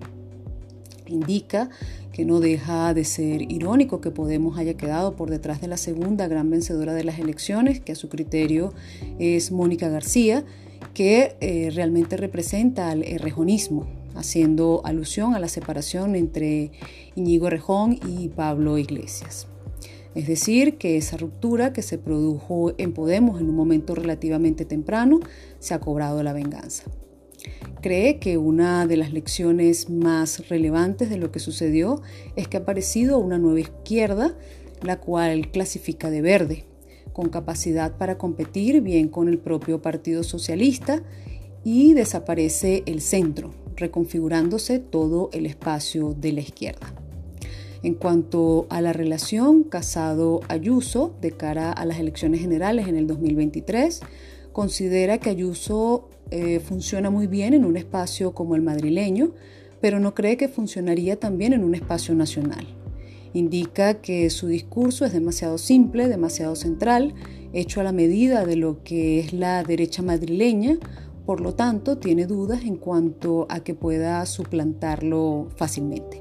Indica 1.06 1.70
que 2.14 2.24
no 2.24 2.38
deja 2.38 2.94
de 2.94 3.02
ser 3.02 3.42
irónico 3.50 4.00
que 4.00 4.12
Podemos 4.12 4.56
haya 4.56 4.74
quedado 4.74 5.16
por 5.16 5.30
detrás 5.30 5.60
de 5.60 5.66
la 5.66 5.76
segunda 5.76 6.28
gran 6.28 6.48
vencedora 6.48 6.94
de 6.94 7.02
las 7.02 7.18
elecciones, 7.18 7.80
que 7.80 7.90
a 7.90 7.96
su 7.96 8.08
criterio 8.08 8.72
es 9.18 9.50
Mónica 9.50 9.88
García, 9.88 10.44
que 10.94 11.34
eh, 11.40 11.72
realmente 11.74 12.16
representa 12.16 12.90
al 12.90 13.02
errejonismo, 13.02 13.88
haciendo 14.14 14.80
alusión 14.84 15.34
a 15.34 15.40
la 15.40 15.48
separación 15.48 16.14
entre 16.14 16.70
Iñigo 17.16 17.48
Errejón 17.48 17.98
y 18.08 18.28
Pablo 18.28 18.78
Iglesias. 18.78 19.48
Es 20.14 20.28
decir, 20.28 20.78
que 20.78 20.96
esa 20.96 21.16
ruptura 21.16 21.72
que 21.72 21.82
se 21.82 21.98
produjo 21.98 22.74
en 22.78 22.92
Podemos 22.92 23.40
en 23.40 23.48
un 23.48 23.56
momento 23.56 23.96
relativamente 23.96 24.64
temprano 24.64 25.18
se 25.58 25.74
ha 25.74 25.80
cobrado 25.80 26.22
la 26.22 26.32
venganza. 26.32 26.84
Cree 27.80 28.18
que 28.18 28.38
una 28.38 28.86
de 28.86 28.96
las 28.96 29.12
lecciones 29.12 29.90
más 29.90 30.48
relevantes 30.48 31.10
de 31.10 31.18
lo 31.18 31.30
que 31.30 31.38
sucedió 31.38 32.00
es 32.34 32.48
que 32.48 32.56
ha 32.56 32.60
aparecido 32.60 33.18
una 33.18 33.38
nueva 33.38 33.60
izquierda, 33.60 34.34
la 34.82 35.00
cual 35.00 35.50
clasifica 35.50 36.10
de 36.10 36.22
verde, 36.22 36.64
con 37.12 37.28
capacidad 37.28 37.96
para 37.96 38.16
competir 38.16 38.80
bien 38.80 39.08
con 39.08 39.28
el 39.28 39.38
propio 39.38 39.82
Partido 39.82 40.22
Socialista 40.22 41.02
y 41.62 41.94
desaparece 41.94 42.82
el 42.86 43.00
centro, 43.00 43.52
reconfigurándose 43.76 44.78
todo 44.78 45.30
el 45.32 45.46
espacio 45.46 46.14
de 46.14 46.32
la 46.32 46.40
izquierda. 46.40 46.94
En 47.82 47.94
cuanto 47.94 48.66
a 48.70 48.80
la 48.80 48.94
relación 48.94 49.62
Casado-Ayuso 49.62 51.16
de 51.20 51.32
cara 51.32 51.70
a 51.70 51.84
las 51.84 51.98
elecciones 51.98 52.40
generales 52.40 52.88
en 52.88 52.96
el 52.96 53.06
2023, 53.06 54.00
considera 54.52 55.18
que 55.18 55.28
Ayuso 55.28 56.08
eh, 56.36 56.58
funciona 56.58 57.10
muy 57.10 57.28
bien 57.28 57.54
en 57.54 57.64
un 57.64 57.76
espacio 57.76 58.34
como 58.34 58.56
el 58.56 58.62
madrileño, 58.62 59.30
pero 59.80 60.00
no 60.00 60.14
cree 60.14 60.36
que 60.36 60.48
funcionaría 60.48 61.20
también 61.20 61.52
en 61.52 61.62
un 61.62 61.76
espacio 61.76 62.12
nacional. 62.16 62.66
Indica 63.34 64.00
que 64.00 64.28
su 64.30 64.48
discurso 64.48 65.04
es 65.04 65.12
demasiado 65.12 65.58
simple, 65.58 66.08
demasiado 66.08 66.56
central, 66.56 67.14
hecho 67.52 67.80
a 67.80 67.84
la 67.84 67.92
medida 67.92 68.44
de 68.44 68.56
lo 68.56 68.82
que 68.82 69.20
es 69.20 69.32
la 69.32 69.62
derecha 69.62 70.02
madrileña, 70.02 70.76
por 71.24 71.40
lo 71.40 71.54
tanto 71.54 71.98
tiene 71.98 72.26
dudas 72.26 72.64
en 72.64 72.78
cuanto 72.78 73.46
a 73.48 73.60
que 73.60 73.74
pueda 73.74 74.26
suplantarlo 74.26 75.46
fácilmente. 75.54 76.18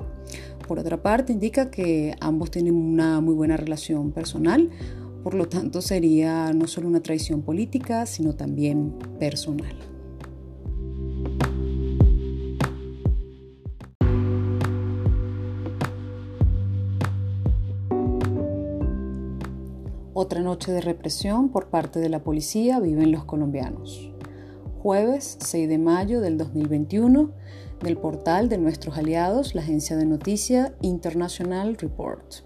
Por 0.67 0.77
otra 0.77 1.01
parte, 1.01 1.33
indica 1.33 1.71
que 1.71 2.13
ambos 2.19 2.51
tienen 2.51 2.75
una 2.75 3.19
muy 3.19 3.33
buena 3.33 3.57
relación 3.57 4.11
personal, 4.11 4.69
por 5.23 5.33
lo 5.33 5.49
tanto 5.49 5.81
sería 5.81 6.53
no 6.53 6.67
solo 6.67 6.87
una 6.87 7.01
traición 7.01 7.41
política, 7.41 8.05
sino 8.05 8.35
también 8.35 8.93
personal. 9.17 9.92
Otra 20.15 20.41
noche 20.41 20.71
de 20.71 20.79
represión 20.79 21.49
por 21.49 21.69
parte 21.69 21.99
de 21.99 22.07
la 22.07 22.23
policía 22.23 22.79
viven 22.79 23.11
los 23.11 23.25
colombianos. 23.25 24.11
Jueves 24.83 25.39
6 25.39 25.67
de 25.67 25.79
mayo 25.79 26.21
del 26.21 26.37
2021 26.37 27.31
del 27.81 27.97
portal 27.97 28.47
de 28.47 28.59
nuestros 28.59 28.95
aliados, 28.95 29.55
la 29.55 29.63
agencia 29.63 29.97
de 29.97 30.05
noticia 30.05 30.75
International 30.81 31.75
Report. 31.77 32.45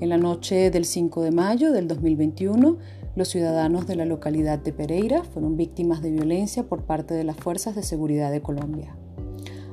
En 0.00 0.08
la 0.08 0.18
noche 0.18 0.72
del 0.72 0.86
5 0.86 1.22
de 1.22 1.30
mayo 1.30 1.70
del 1.70 1.86
2021, 1.86 2.78
los 3.14 3.28
ciudadanos 3.28 3.86
de 3.86 3.94
la 3.94 4.04
localidad 4.04 4.58
de 4.58 4.72
Pereira 4.72 5.22
fueron 5.22 5.56
víctimas 5.56 6.02
de 6.02 6.10
violencia 6.10 6.64
por 6.64 6.82
parte 6.82 7.14
de 7.14 7.22
las 7.22 7.36
fuerzas 7.36 7.76
de 7.76 7.84
seguridad 7.84 8.32
de 8.32 8.42
Colombia. 8.42 8.96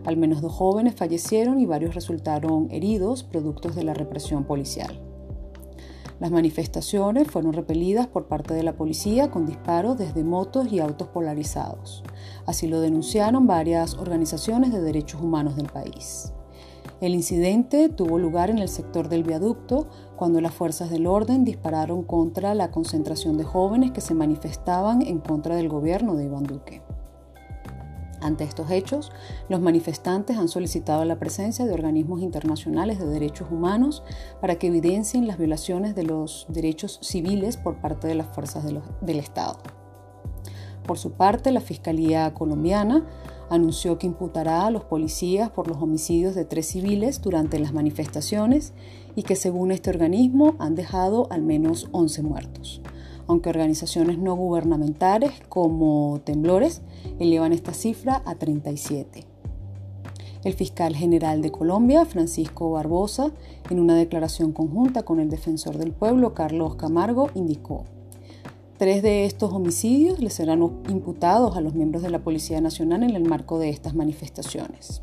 Al 0.05 0.15
menos 0.15 0.43
dos 0.43 0.53
jóvenes 0.53 0.93
fallecieron 0.93 1.59
y 1.59 1.65
varios 1.65 1.95
resultaron 1.95 2.67
heridos 2.69 3.23
productos 3.23 3.75
de 3.75 3.83
la 3.83 3.95
represión 3.95 4.43
policial. 4.43 5.06
Las 6.19 6.31
manifestaciones 6.31 7.29
fueron 7.29 7.53
repelidas 7.53 8.07
por 8.07 8.27
parte 8.27 8.55
de 8.55 8.63
la 8.63 8.75
policía 8.75 9.29
con 9.29 9.45
disparos 9.45 9.97
desde 9.97 10.23
motos 10.23 10.71
y 10.71 10.79
autos 10.79 11.09
polarizados. 11.09 12.03
Así 12.47 12.67
lo 12.67 12.81
denunciaron 12.81 13.45
varias 13.45 13.93
organizaciones 13.93 14.73
de 14.73 14.81
derechos 14.81 15.21
humanos 15.21 15.55
del 15.55 15.67
país. 15.67 16.33
El 16.99 17.13
incidente 17.13 17.89
tuvo 17.89 18.17
lugar 18.17 18.49
en 18.49 18.57
el 18.57 18.69
sector 18.69 19.09
del 19.09 19.23
viaducto 19.23 19.87
cuando 20.15 20.41
las 20.41 20.55
fuerzas 20.55 20.89
del 20.89 21.05
orden 21.05 21.43
dispararon 21.43 22.01
contra 22.01 22.55
la 22.55 22.71
concentración 22.71 23.37
de 23.37 23.43
jóvenes 23.43 23.91
que 23.91 24.01
se 24.01 24.15
manifestaban 24.15 25.03
en 25.03 25.19
contra 25.19 25.55
del 25.55 25.69
gobierno 25.69 26.15
de 26.15 26.25
Iván 26.25 26.45
Duque. 26.45 26.81
Ante 28.21 28.43
estos 28.43 28.71
hechos, 28.71 29.11
los 29.47 29.61
manifestantes 29.61 30.37
han 30.37 30.47
solicitado 30.47 31.05
la 31.05 31.19
presencia 31.19 31.65
de 31.65 31.73
organismos 31.73 32.21
internacionales 32.21 32.99
de 32.99 33.05
derechos 33.05 33.49
humanos 33.51 34.03
para 34.41 34.55
que 34.55 34.67
evidencien 34.67 35.27
las 35.27 35.37
violaciones 35.37 35.95
de 35.95 36.03
los 36.03 36.47
derechos 36.49 36.99
civiles 37.01 37.57
por 37.57 37.79
parte 37.79 38.07
de 38.07 38.15
las 38.15 38.27
fuerzas 38.27 38.65
del 38.65 39.19
Estado. 39.19 39.57
Por 40.85 40.97
su 40.97 41.11
parte, 41.11 41.51
la 41.51 41.61
Fiscalía 41.61 42.33
colombiana 42.33 43.05
anunció 43.49 43.97
que 43.97 44.07
imputará 44.07 44.65
a 44.65 44.71
los 44.71 44.85
policías 44.85 45.49
por 45.49 45.67
los 45.67 45.77
homicidios 45.77 46.33
de 46.33 46.45
tres 46.45 46.67
civiles 46.67 47.21
durante 47.21 47.59
las 47.59 47.73
manifestaciones 47.73 48.73
y 49.15 49.23
que 49.23 49.35
según 49.35 49.71
este 49.71 49.89
organismo 49.89 50.55
han 50.59 50.75
dejado 50.75 51.27
al 51.29 51.43
menos 51.43 51.87
11 51.91 52.23
muertos 52.23 52.81
aunque 53.27 53.49
organizaciones 53.49 54.17
no 54.17 54.35
gubernamentales 54.35 55.31
como 55.49 56.21
Temblores 56.23 56.81
elevan 57.19 57.53
esta 57.53 57.73
cifra 57.73 58.21
a 58.25 58.35
37. 58.35 59.25
El 60.43 60.53
fiscal 60.53 60.95
general 60.95 61.41
de 61.41 61.51
Colombia, 61.51 62.05
Francisco 62.05 62.71
Barbosa, 62.71 63.31
en 63.69 63.79
una 63.79 63.95
declaración 63.95 64.53
conjunta 64.53 65.03
con 65.03 65.19
el 65.19 65.29
defensor 65.29 65.77
del 65.77 65.91
pueblo, 65.91 66.33
Carlos 66.33 66.75
Camargo, 66.75 67.29
indicó, 67.35 67.83
Tres 68.77 69.01
de 69.01 69.25
estos 69.25 69.51
homicidios 69.51 70.19
le 70.19 70.29
serán 70.29 70.61
imputados 70.61 71.57
a 71.57 71.61
los 71.61 71.73
miembros 71.73 72.03
de 72.03 72.11
la 72.11 72.19
Policía 72.19 72.61
Nacional 72.61 73.01
en 73.01 73.15
el 73.15 73.27
marco 73.27 73.57
de 73.57 73.69
estas 73.69 73.95
manifestaciones. 73.95 75.01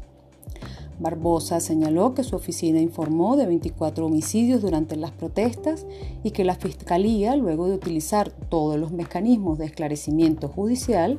Barbosa 0.98 1.60
señaló 1.60 2.14
que 2.14 2.24
su 2.24 2.36
oficina 2.36 2.80
informó 2.80 3.36
de 3.36 3.46
24 3.46 4.06
homicidios 4.06 4.62
durante 4.62 4.96
las 4.96 5.10
protestas 5.10 5.86
y 6.22 6.30
que 6.30 6.44
la 6.44 6.54
Fiscalía, 6.54 7.36
luego 7.36 7.66
de 7.66 7.74
utilizar 7.74 8.30
todos 8.48 8.78
los 8.78 8.92
mecanismos 8.92 9.58
de 9.58 9.66
esclarecimiento 9.66 10.48
judicial, 10.48 11.18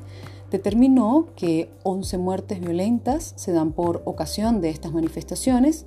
determinó 0.52 1.28
que 1.36 1.70
11 1.84 2.18
muertes 2.18 2.62
violentas 2.62 3.34
se 3.36 3.52
dan 3.52 3.74
por 3.74 4.02
ocasión 4.06 4.62
de 4.62 4.70
estas 4.70 4.94
manifestaciones, 4.94 5.86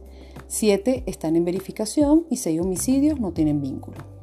7 0.48 1.04
están 1.06 1.36
en 1.36 1.44
verificación 1.44 2.26
y 2.30 2.36
6 2.36 2.60
homicidios 2.60 3.20
no 3.20 3.32
tienen 3.32 3.60
vínculo. 3.60 4.17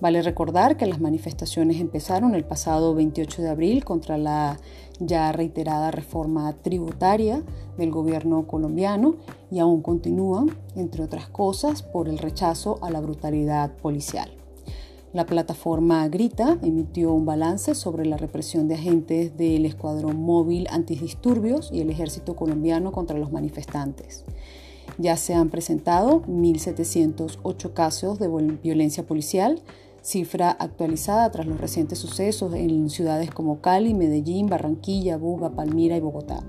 Vale 0.00 0.22
recordar 0.22 0.78
que 0.78 0.86
las 0.86 1.00
manifestaciones 1.00 1.78
empezaron 1.78 2.34
el 2.34 2.44
pasado 2.44 2.94
28 2.94 3.42
de 3.42 3.48
abril 3.50 3.84
contra 3.84 4.16
la 4.16 4.58
ya 4.98 5.30
reiterada 5.32 5.90
reforma 5.90 6.52
tributaria 6.54 7.42
del 7.76 7.90
gobierno 7.90 8.46
colombiano 8.46 9.16
y 9.50 9.58
aún 9.58 9.82
continúan, 9.82 10.56
entre 10.74 11.02
otras 11.02 11.28
cosas, 11.28 11.82
por 11.82 12.08
el 12.08 12.18
rechazo 12.18 12.78
a 12.82 12.90
la 12.90 13.00
brutalidad 13.00 13.76
policial. 13.76 14.30
La 15.12 15.26
plataforma 15.26 16.06
Grita 16.08 16.56
emitió 16.62 17.12
un 17.12 17.26
balance 17.26 17.74
sobre 17.74 18.06
la 18.06 18.16
represión 18.16 18.68
de 18.68 18.76
agentes 18.76 19.36
del 19.36 19.66
Escuadrón 19.66 20.22
Móvil 20.22 20.68
Antidisturbios 20.70 21.70
y 21.72 21.80
el 21.80 21.90
Ejército 21.90 22.36
colombiano 22.36 22.92
contra 22.92 23.18
los 23.18 23.32
manifestantes. 23.32 24.24
Ya 24.98 25.16
se 25.16 25.34
han 25.34 25.50
presentado 25.50 26.22
1.708 26.22 27.72
casos 27.72 28.18
de 28.18 28.28
violencia 28.62 29.04
policial, 29.04 29.60
cifra 30.02 30.50
actualizada 30.50 31.30
tras 31.30 31.46
los 31.46 31.60
recientes 31.60 31.98
sucesos 31.98 32.54
en 32.54 32.90
ciudades 32.90 33.30
como 33.30 33.60
Cali, 33.60 33.94
Medellín, 33.94 34.46
Barranquilla, 34.46 35.16
Buga, 35.16 35.50
Palmira 35.50 35.96
y 35.96 36.00
Bogotá. 36.00 36.42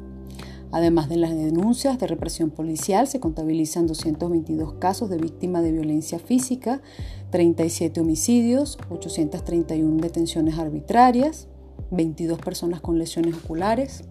Además 0.71 1.09
de 1.09 1.17
las 1.17 1.35
denuncias 1.35 1.99
de 1.99 2.07
represión 2.07 2.49
policial, 2.49 3.07
se 3.07 3.19
contabilizan 3.19 3.87
222 3.87 4.75
casos 4.75 5.09
de 5.09 5.17
víctimas 5.17 5.63
de 5.63 5.73
violencia 5.73 6.17
física, 6.17 6.81
37 7.29 7.99
homicidios, 7.99 8.77
831 8.89 10.01
detenciones 10.01 10.57
arbitrarias, 10.57 11.49
22 11.91 12.39
personas 12.39 12.79
con 12.79 12.97
lesiones 12.97 13.35
oculares, 13.35 14.05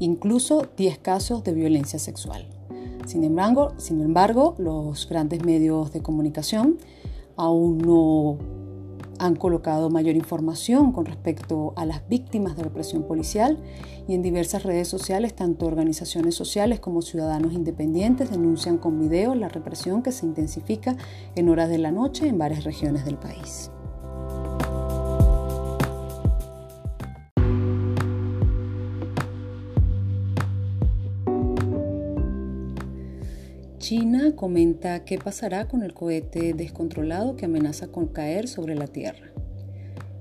incluso 0.00 0.66
10 0.76 0.98
casos 0.98 1.44
de 1.44 1.54
violencia 1.54 1.98
sexual. 1.98 2.46
Sin 3.06 3.24
embargo, 3.24 3.72
sin 3.78 4.02
embargo, 4.02 4.54
los 4.58 5.08
grandes 5.08 5.44
medios 5.44 5.92
de 5.92 6.02
comunicación 6.02 6.76
aún 7.36 7.78
no 7.78 8.38
han 9.18 9.36
colocado 9.36 9.88
mayor 9.88 10.16
información 10.16 10.92
con 10.92 11.06
respecto 11.06 11.74
a 11.76 11.86
las 11.86 12.08
víctimas 12.08 12.56
de 12.56 12.64
represión 12.64 13.04
policial 13.04 13.58
y 14.08 14.14
en 14.14 14.22
diversas 14.22 14.64
redes 14.64 14.88
sociales 14.88 15.34
tanto 15.34 15.66
organizaciones 15.66 16.34
sociales 16.34 16.80
como 16.80 17.02
ciudadanos 17.02 17.52
independientes 17.52 18.30
denuncian 18.30 18.78
con 18.78 18.98
videos 18.98 19.36
la 19.36 19.48
represión 19.48 20.02
que 20.02 20.12
se 20.12 20.26
intensifica 20.26 20.96
en 21.36 21.48
horas 21.48 21.68
de 21.68 21.78
la 21.78 21.92
noche 21.92 22.26
en 22.26 22.38
varias 22.38 22.64
regiones 22.64 23.04
del 23.04 23.16
país. 23.16 23.70
China 33.82 34.36
comenta 34.36 35.04
qué 35.04 35.18
pasará 35.18 35.66
con 35.66 35.82
el 35.82 35.92
cohete 35.92 36.54
descontrolado 36.54 37.34
que 37.34 37.46
amenaza 37.46 37.88
con 37.88 38.06
caer 38.06 38.46
sobre 38.46 38.76
la 38.76 38.86
Tierra. 38.86 39.32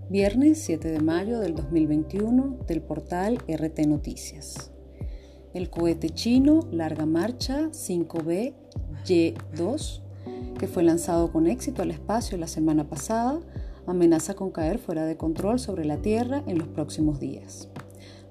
Viernes 0.09 0.57
7 0.63 0.87
de 0.89 0.99
mayo 0.99 1.39
del 1.39 1.53
2021 1.53 2.57
del 2.65 2.81
portal 2.81 3.37
RT 3.47 3.85
Noticias. 3.85 4.71
El 5.53 5.69
cohete 5.69 6.09
chino 6.09 6.67
Larga 6.71 7.05
Marcha 7.05 7.69
5B 7.69 8.55
Y2, 9.05 10.01
que 10.57 10.67
fue 10.67 10.81
lanzado 10.81 11.31
con 11.31 11.45
éxito 11.45 11.83
al 11.83 11.91
espacio 11.91 12.39
la 12.39 12.47
semana 12.47 12.89
pasada, 12.89 13.41
amenaza 13.85 14.33
con 14.33 14.49
caer 14.49 14.79
fuera 14.79 15.05
de 15.05 15.17
control 15.17 15.59
sobre 15.59 15.85
la 15.85 15.97
Tierra 15.97 16.43
en 16.47 16.57
los 16.57 16.67
próximos 16.67 17.19
días. 17.19 17.69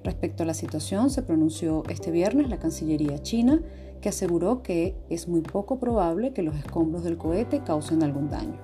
Respecto 0.03 0.43
a 0.43 0.47
la 0.47 0.55
situación, 0.55 1.09
se 1.09 1.23
pronunció 1.23 1.85
este 1.88 2.11
viernes 2.11 2.49
la 2.49 2.59
Cancillería 2.59 3.23
china 3.23 3.62
que 4.00 4.08
aseguró 4.08 4.62
que 4.62 4.96
es 5.08 5.28
muy 5.28 5.42
poco 5.42 5.78
probable 5.78 6.32
que 6.32 6.42
los 6.42 6.56
escombros 6.56 7.04
del 7.04 7.18
cohete 7.18 7.62
causen 7.62 8.02
algún 8.02 8.28
daño. 8.28 8.58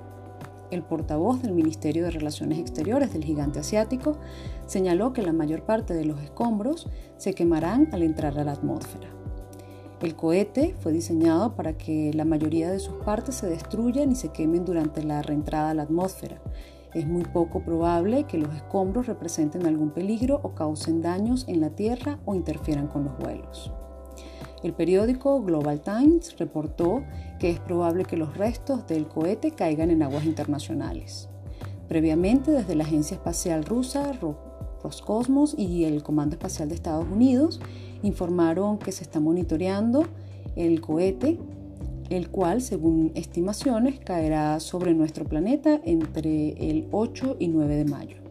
El 0.71 0.83
portavoz 0.83 1.43
del 1.43 1.53
Ministerio 1.53 2.05
de 2.05 2.11
Relaciones 2.11 2.59
Exteriores 2.59 3.13
del 3.13 3.25
gigante 3.25 3.61
asiático 3.61 4.19
señaló 4.67 5.13
que 5.13 5.23
la 5.23 5.33
mayor 5.33 5.63
parte 5.63 5.95
de 5.95 6.05
los 6.05 6.21
escombros 6.21 6.89
se 7.19 7.35
quemarán 7.35 7.89
al 7.93 8.03
entrar 8.03 8.37
a 8.39 8.45
la 8.45 8.53
atmósfera. 8.53 9.09
El 10.03 10.17
cohete 10.17 10.75
fue 10.81 10.93
diseñado 10.93 11.55
para 11.55 11.79
que 11.79 12.11
la 12.13 12.25
mayoría 12.25 12.71
de 12.71 12.81
sus 12.81 12.97
partes 12.97 13.37
se 13.37 13.49
destruyan 13.49 14.11
y 14.11 14.17
se 14.17 14.29
quemen 14.29 14.65
durante 14.65 15.03
la 15.03 15.23
reentrada 15.23 15.71
a 15.71 15.75
la 15.75 15.85
atmósfera. 15.85 16.43
Es 16.95 17.07
muy 17.07 17.25
poco 17.25 17.63
probable 17.63 18.25
que 18.25 18.39
los 18.39 18.55
escombros 18.55 19.07
representen 19.07 19.67
algún 19.67 19.91
peligro 19.91 20.41
o 20.43 20.55
causen 20.55 21.01
daños 21.01 21.45
en 21.49 21.61
la 21.61 21.71
Tierra 21.71 22.19
o 22.25 22.35
interfieran 22.35 22.89
con 22.89 23.05
los 23.05 23.17
vuelos. 23.19 23.73
El 24.67 24.73
periódico 24.73 25.41
Global 25.45 25.81
Times 25.81 26.37
reportó 26.41 27.05
que 27.39 27.51
es 27.51 27.61
probable 27.61 28.05
que 28.05 28.17
los 28.17 28.37
restos 28.37 28.85
del 28.89 29.07
cohete 29.07 29.53
caigan 29.53 29.93
en 29.93 30.03
aguas 30.03 30.25
internacionales. 30.25 31.29
Previamente, 31.87 32.51
desde 32.51 32.75
la 32.75 32.83
Agencia 32.83 33.15
Espacial 33.15 33.65
Rusa, 33.65 34.11
Roscosmos 34.83 35.55
y 35.57 35.85
el 35.85 36.03
Comando 36.03 36.35
Espacial 36.35 36.69
de 36.69 36.75
Estados 36.75 37.07
Unidos 37.09 37.61
informaron 38.03 38.79
que 38.79 38.91
se 38.91 39.05
está 39.05 39.21
monitoreando 39.21 40.03
el 40.57 40.81
cohete, 40.81 41.39
el 42.11 42.29
cual, 42.31 42.61
según 42.61 43.13
estimaciones, 43.15 44.01
caerá 44.01 44.59
sobre 44.59 44.95
nuestro 44.95 45.27
planeta 45.27 45.81
entre 45.85 46.71
el 46.71 46.89
8 46.91 47.37
y 47.39 47.47
9 47.47 47.77
de 47.77 47.85
mayo. 47.85 48.26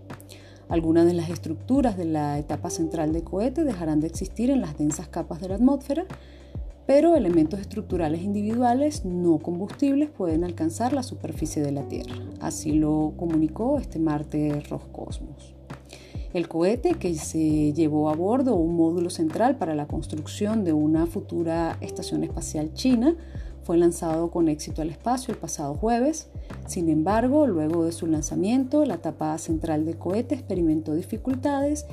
Algunas 0.69 1.05
de 1.05 1.13
las 1.13 1.29
estructuras 1.29 1.97
de 1.97 2.05
la 2.05 2.39
etapa 2.39 2.69
central 2.69 3.13
del 3.13 3.23
cohete 3.23 3.63
dejarán 3.63 3.99
de 3.99 4.07
existir 4.07 4.49
en 4.49 4.61
las 4.61 4.77
densas 4.77 5.07
capas 5.07 5.39
de 5.41 5.49
la 5.49 5.55
atmósfera, 5.55 6.05
pero 6.87 7.15
elementos 7.15 7.59
estructurales 7.59 8.21
individuales 8.21 9.05
no 9.05 9.39
combustibles 9.39 10.09
pueden 10.09 10.43
alcanzar 10.43 10.93
la 10.93 11.03
superficie 11.03 11.61
de 11.61 11.71
la 11.71 11.87
Tierra. 11.87 12.15
Así 12.39 12.73
lo 12.73 13.13
comunicó 13.17 13.79
este 13.79 13.99
martes 13.99 14.69
Roscosmos. 14.69 15.55
El 16.33 16.47
cohete 16.47 16.95
que 16.95 17.15
se 17.15 17.71
llevó 17.73 18.09
a 18.09 18.15
bordo 18.15 18.55
un 18.55 18.75
módulo 18.75 19.09
central 19.09 19.57
para 19.57 19.73
la 19.73 19.87
construcción 19.87 20.63
de 20.63 20.73
una 20.73 21.05
futura 21.05 21.77
estación 21.79 22.23
espacial 22.23 22.73
china 22.73 23.15
fue 23.65 23.77
lanzado 23.77 24.29
con 24.29 24.47
éxito 24.47 24.83
al 24.83 24.91
espacio 24.91 25.33
el 25.33 25.39
pasado 25.39 25.73
jueves. 25.73 26.29
Sin 26.67 26.87
embargo, 26.87 27.47
luego 27.47 27.83
de 27.83 27.91
su 27.91 28.05
lanzamiento, 28.05 28.85
la 28.85 28.99
tapa 28.99 29.35
central 29.39 29.85
del 29.85 29.97
cohete 29.97 30.35
experimentó 30.35 30.93
dificultades 30.93 31.87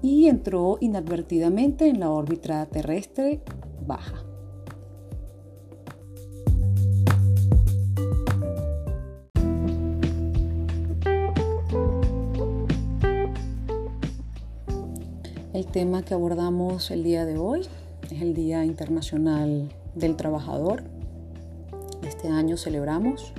y 0.00 0.28
entró 0.28 0.78
inadvertidamente 0.80 1.88
en 1.88 1.98
la 1.98 2.10
órbita 2.10 2.64
terrestre 2.66 3.40
baja. 3.84 4.24
El 15.52 15.66
tema 15.66 16.04
que 16.04 16.14
abordamos 16.14 16.92
el 16.92 17.02
día 17.02 17.26
de 17.26 17.38
hoy 17.38 17.62
es 18.08 18.22
el 18.22 18.34
Día 18.34 18.64
Internacional 18.64 19.68
del 19.94 20.16
Trabajador. 20.16 20.91
Este 22.22 22.32
año 22.32 22.56
celebramos 22.56 23.32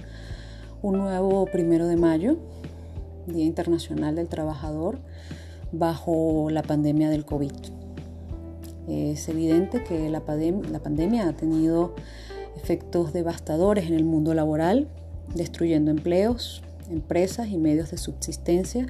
un 0.82 0.98
nuevo 0.98 1.46
primero 1.46 1.88
de 1.88 1.96
mayo, 1.96 2.36
Día 3.28 3.46
Internacional 3.46 4.16
del 4.16 4.28
Trabajador, 4.28 4.98
bajo 5.72 6.50
la 6.50 6.64
pandemia 6.64 7.10
del 7.10 7.24
COVID. 7.24 7.54
Es 8.90 9.30
evidente 9.30 9.86
que 9.86 10.10
la, 10.10 10.22
la 10.70 10.80
pandemia 10.82 11.30
ha 11.30 11.32
tenido 11.32 11.96
efectos 12.58 13.14
devastadores 13.14 13.88
en 13.88 13.94
el 13.94 14.04
mundo 14.04 14.34
laboral, 14.34 14.90
destruyendo 15.34 15.90
empleos, 15.90 16.62
empresas 16.92 17.48
y 17.48 17.58
medios 17.58 17.90
de 17.90 17.98
subsistencia, 17.98 18.88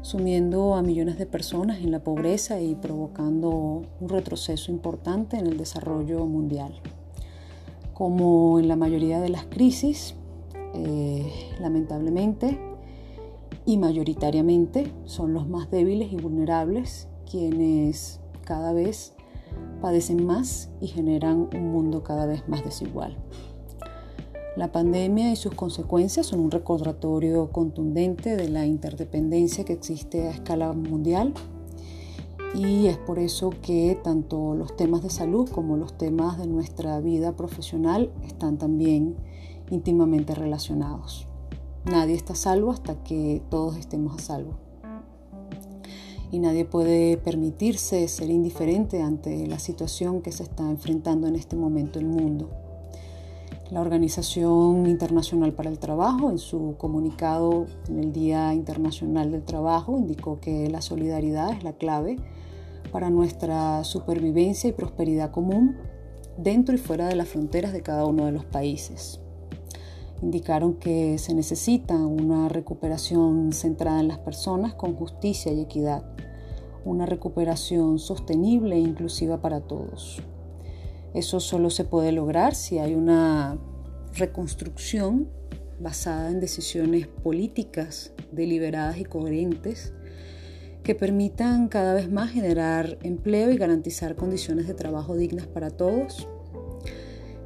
sumiendo 0.00 0.76
a 0.76 0.82
millones 0.82 1.18
de 1.18 1.26
personas 1.26 1.80
en 1.80 1.90
la 1.90 1.98
pobreza 1.98 2.62
y 2.62 2.74
provocando 2.74 3.82
un 4.00 4.08
retroceso 4.08 4.72
importante 4.72 5.36
en 5.36 5.46
el 5.46 5.58
desarrollo 5.58 6.24
mundial. 6.24 6.80
Como 7.94 8.58
en 8.58 8.68
la 8.68 8.76
mayoría 8.76 9.20
de 9.20 9.28
las 9.30 9.46
crisis, 9.46 10.16
eh, 10.74 11.32
lamentablemente 11.60 12.58
y 13.64 13.78
mayoritariamente 13.78 14.92
son 15.04 15.32
los 15.32 15.48
más 15.48 15.70
débiles 15.70 16.12
y 16.12 16.16
vulnerables 16.16 17.08
quienes 17.30 18.20
cada 18.44 18.72
vez 18.72 19.14
padecen 19.80 20.26
más 20.26 20.70
y 20.80 20.88
generan 20.88 21.48
un 21.54 21.72
mundo 21.72 22.02
cada 22.02 22.26
vez 22.26 22.46
más 22.48 22.64
desigual. 22.64 23.16
La 24.56 24.70
pandemia 24.70 25.32
y 25.32 25.36
sus 25.36 25.54
consecuencias 25.54 26.26
son 26.26 26.40
un 26.40 26.50
recordatorio 26.50 27.50
contundente 27.50 28.36
de 28.36 28.48
la 28.48 28.66
interdependencia 28.66 29.64
que 29.64 29.72
existe 29.72 30.28
a 30.28 30.30
escala 30.30 30.72
mundial 30.72 31.34
y 32.54 32.86
es 32.86 32.96
por 32.98 33.18
eso 33.18 33.50
que 33.62 33.98
tanto 34.02 34.54
los 34.54 34.76
temas 34.76 35.02
de 35.02 35.10
salud 35.10 35.48
como 35.50 35.76
los 35.76 35.98
temas 35.98 36.38
de 36.38 36.46
nuestra 36.46 37.00
vida 37.00 37.32
profesional 37.32 38.12
están 38.24 38.58
también 38.58 39.16
íntimamente 39.70 40.34
relacionados. 40.34 41.26
Nadie 41.84 42.14
está 42.14 42.36
salvo 42.36 42.70
hasta 42.70 43.02
que 43.02 43.42
todos 43.50 43.76
estemos 43.76 44.16
a 44.16 44.20
salvo. 44.20 44.52
Y 46.30 46.38
nadie 46.38 46.64
puede 46.64 47.16
permitirse 47.16 48.06
ser 48.08 48.30
indiferente 48.30 49.02
ante 49.02 49.46
la 49.46 49.58
situación 49.58 50.22
que 50.22 50.32
se 50.32 50.44
está 50.44 50.68
enfrentando 50.70 51.26
en 51.26 51.34
este 51.36 51.56
momento 51.56 51.98
el 51.98 52.06
mundo. 52.06 52.50
La 53.70 53.80
Organización 53.80 54.86
Internacional 54.86 55.52
para 55.52 55.70
el 55.70 55.78
Trabajo, 55.78 56.30
en 56.30 56.38
su 56.38 56.76
comunicado 56.78 57.66
en 57.88 57.98
el 57.98 58.12
Día 58.12 58.54
Internacional 58.54 59.32
del 59.32 59.42
Trabajo, 59.42 59.98
indicó 59.98 60.38
que 60.38 60.68
la 60.70 60.80
solidaridad 60.80 61.52
es 61.52 61.64
la 61.64 61.72
clave 61.72 62.18
para 62.92 63.10
nuestra 63.10 63.84
supervivencia 63.84 64.68
y 64.68 64.72
prosperidad 64.72 65.30
común 65.30 65.76
dentro 66.36 66.74
y 66.74 66.78
fuera 66.78 67.06
de 67.08 67.16
las 67.16 67.28
fronteras 67.28 67.72
de 67.72 67.82
cada 67.82 68.06
uno 68.06 68.26
de 68.26 68.32
los 68.32 68.44
países. 68.44 69.20
Indicaron 70.22 70.74
que 70.74 71.18
se 71.18 71.34
necesita 71.34 71.94
una 71.94 72.48
recuperación 72.48 73.52
centrada 73.52 74.00
en 74.00 74.08
las 74.08 74.18
personas 74.18 74.74
con 74.74 74.94
justicia 74.94 75.52
y 75.52 75.60
equidad, 75.60 76.04
una 76.84 77.06
recuperación 77.06 77.98
sostenible 77.98 78.76
e 78.76 78.80
inclusiva 78.80 79.40
para 79.40 79.60
todos. 79.60 80.22
Eso 81.14 81.40
solo 81.40 81.70
se 81.70 81.84
puede 81.84 82.12
lograr 82.12 82.54
si 82.54 82.78
hay 82.78 82.94
una 82.94 83.58
reconstrucción 84.14 85.28
basada 85.80 86.30
en 86.30 86.40
decisiones 86.40 87.06
políticas 87.06 88.12
deliberadas 88.32 88.98
y 88.98 89.04
coherentes 89.04 89.92
que 90.84 90.94
permitan 90.94 91.68
cada 91.68 91.94
vez 91.94 92.10
más 92.10 92.30
generar 92.30 92.98
empleo 93.02 93.50
y 93.50 93.56
garantizar 93.56 94.16
condiciones 94.16 94.68
de 94.68 94.74
trabajo 94.74 95.16
dignas 95.16 95.46
para 95.46 95.70
todos, 95.70 96.28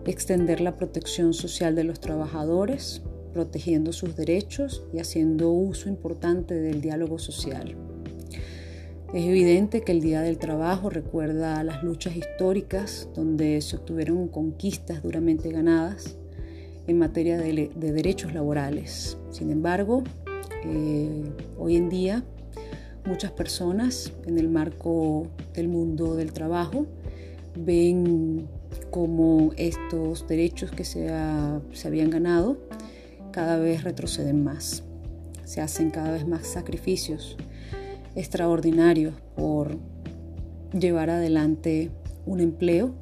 extender 0.05 0.61
la 0.61 0.77
protección 0.77 1.33
social 1.33 1.77
de 1.77 1.85
los 1.85 2.01
trabajadores, 2.01 3.01
protegiendo 3.33 3.92
sus 3.92 4.16
derechos 4.16 4.83
y 4.92 4.98
haciendo 4.98 5.51
uso 5.51 5.88
importante 5.88 6.55
del 6.55 6.81
diálogo 6.81 7.20
social. 7.20 7.77
Es 9.14 9.24
evidente 9.24 9.83
que 9.83 9.92
el 9.92 10.01
Día 10.01 10.20
del 10.20 10.38
Trabajo 10.38 10.90
recuerda 10.90 11.62
las 11.62 11.85
luchas 11.85 12.16
históricas 12.16 13.09
donde 13.14 13.61
se 13.61 13.77
obtuvieron 13.77 14.29
conquistas 14.29 15.03
duramente 15.03 15.51
ganadas 15.51 16.16
en 16.88 16.98
materia 16.98 17.38
de, 17.38 17.70
derechos 17.77 18.35
laborales. 18.35 19.16
Sin 19.31 19.51
embargo, 19.51 20.03
eh, 20.64 21.22
hoy 21.57 21.77
en 21.77 21.88
día 21.88 22.24
muchas 23.09 23.33
personas 23.33 24.12
en 24.27 24.38
el 24.38 24.49
marco 24.49 25.27
del 25.55 25.68
mundo 25.68 26.14
del 26.14 26.33
trabajo 26.33 26.87
ven 27.57 28.47
como 28.90 29.51
estos 29.57 30.29
derechos 30.29 30.71
que 30.71 30.85
se, 30.85 31.09
se 31.73 31.88
habían 31.88 32.11
ganado 32.11 32.59
cada 33.33 33.59
vez 33.59 33.83
retroceden 33.83 34.44
más. 34.44 34.85
Se 35.44 35.61
hacen 35.62 35.90
cada 35.90 36.12
vez 36.12 36.27
más 36.27 36.47
sacrificios 36.47 37.37
extraordinarios 38.14 39.14
por 39.35 39.79
llevar 40.79 41.09
adelante 41.09 41.90
un 42.27 42.40
empleo 42.40 42.94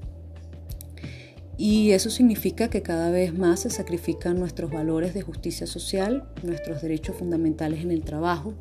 y 1.58 1.92
eso 1.92 2.10
significa 2.10 2.68
que 2.68 2.82
cada 2.82 3.10
vez 3.10 3.36
más 3.36 3.60
se 3.60 3.70
sacrifican 3.70 4.38
nuestros 4.38 4.70
valores 4.70 5.14
de 5.14 5.22
justicia 5.22 5.66
social, 5.66 6.28
nuestros 6.42 6.82
derechos 6.82 7.16
fundamentales 7.16 7.82
en 7.82 7.90
el 7.90 8.02
trabajo, 8.02 8.54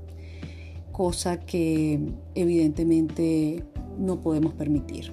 cosa 0.96 1.42
que 1.42 2.00
evidentemente 2.36 3.66
no 4.00 4.22
podemos 4.22 4.54
permitir. 4.54 5.12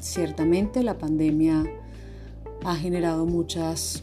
Ciertamente 0.00 0.82
la 0.82 0.98
pandemia 0.98 1.62
ha 2.64 2.74
generado 2.74 3.24
muchas 3.24 4.02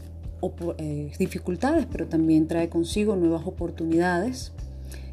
eh, 0.77 1.11
dificultades, 1.19 1.85
pero 1.91 2.07
también 2.07 2.47
trae 2.47 2.69
consigo 2.69 3.17
nuevas 3.17 3.45
oportunidades 3.45 4.53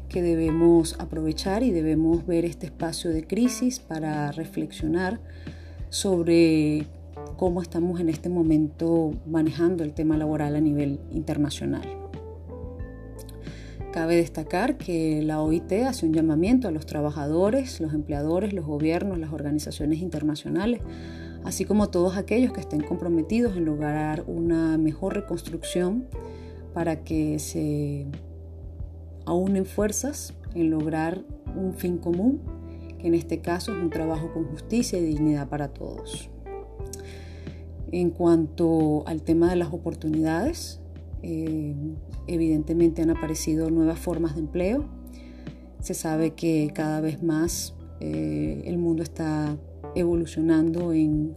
que 0.07 0.21
debemos 0.21 0.95
aprovechar 0.99 1.63
y 1.63 1.71
debemos 1.71 2.25
ver 2.25 2.45
este 2.45 2.67
espacio 2.67 3.11
de 3.11 3.27
crisis 3.27 3.81
para 3.81 4.31
reflexionar 4.31 5.19
sobre 5.89 6.87
cómo 7.35 7.61
estamos 7.61 7.99
en 7.99 8.07
este 8.07 8.29
momento 8.29 9.11
manejando 9.27 9.83
el 9.83 9.91
tema 9.91 10.15
laboral 10.15 10.55
a 10.55 10.61
nivel 10.61 11.01
internacional. 11.11 11.98
Cabe 13.91 14.17
destacar 14.17 14.77
que 14.77 15.23
la 15.23 15.41
OIT 15.41 15.71
hace 15.87 16.05
un 16.05 16.13
llamamiento 16.13 16.67
a 16.67 16.71
los 16.71 16.85
trabajadores, 16.85 17.81
los 17.81 17.93
empleadores, 17.93 18.53
los 18.53 18.65
gobiernos, 18.65 19.17
las 19.17 19.33
organizaciones 19.33 19.99
internacionales, 19.99 20.81
así 21.43 21.65
como 21.65 21.89
todos 21.89 22.15
aquellos 22.15 22.53
que 22.53 22.59
estén 22.59 22.81
comprometidos 22.81 23.57
en 23.57 23.65
lograr 23.65 24.23
una 24.27 24.77
mejor 24.77 25.15
reconstrucción 25.15 26.05
para 26.73 27.03
que 27.03 27.39
se 27.39 28.05
aúnen 29.25 29.65
fuerzas 29.65 30.35
en 30.53 30.69
lograr 30.69 31.23
un 31.55 31.73
fin 31.73 31.97
común, 31.97 32.41
que 32.99 33.07
en 33.07 33.15
este 33.15 33.39
caso 33.39 33.75
es 33.75 33.81
un 33.81 33.89
trabajo 33.89 34.31
con 34.31 34.45
justicia 34.45 34.99
y 34.99 35.03
dignidad 35.03 35.49
para 35.49 35.69
todos. 35.69 36.29
En 37.91 38.11
cuanto 38.11 39.03
al 39.07 39.23
tema 39.23 39.49
de 39.49 39.55
las 39.55 39.73
oportunidades, 39.73 40.78
eh, 41.23 41.75
evidentemente 42.27 43.01
han 43.01 43.09
aparecido 43.09 43.69
nuevas 43.69 43.99
formas 43.99 44.35
de 44.35 44.41
empleo. 44.41 44.85
Se 45.81 45.93
sabe 45.93 46.31
que 46.31 46.71
cada 46.73 47.01
vez 47.01 47.23
más 47.23 47.75
eh, 47.99 48.63
el 48.65 48.77
mundo 48.77 49.03
está 49.03 49.57
evolucionando 49.95 50.93
en 50.93 51.35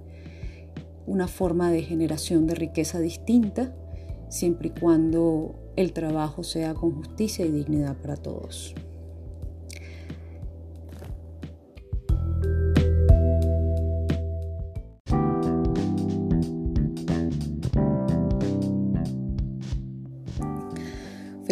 una 1.06 1.28
forma 1.28 1.70
de 1.70 1.82
generación 1.82 2.46
de 2.46 2.54
riqueza 2.54 3.00
distinta, 3.00 3.74
siempre 4.28 4.68
y 4.68 4.80
cuando 4.80 5.54
el 5.76 5.92
trabajo 5.92 6.44
sea 6.44 6.74
con 6.74 6.92
justicia 6.92 7.44
y 7.44 7.50
dignidad 7.50 7.96
para 7.96 8.16
todos. 8.16 8.74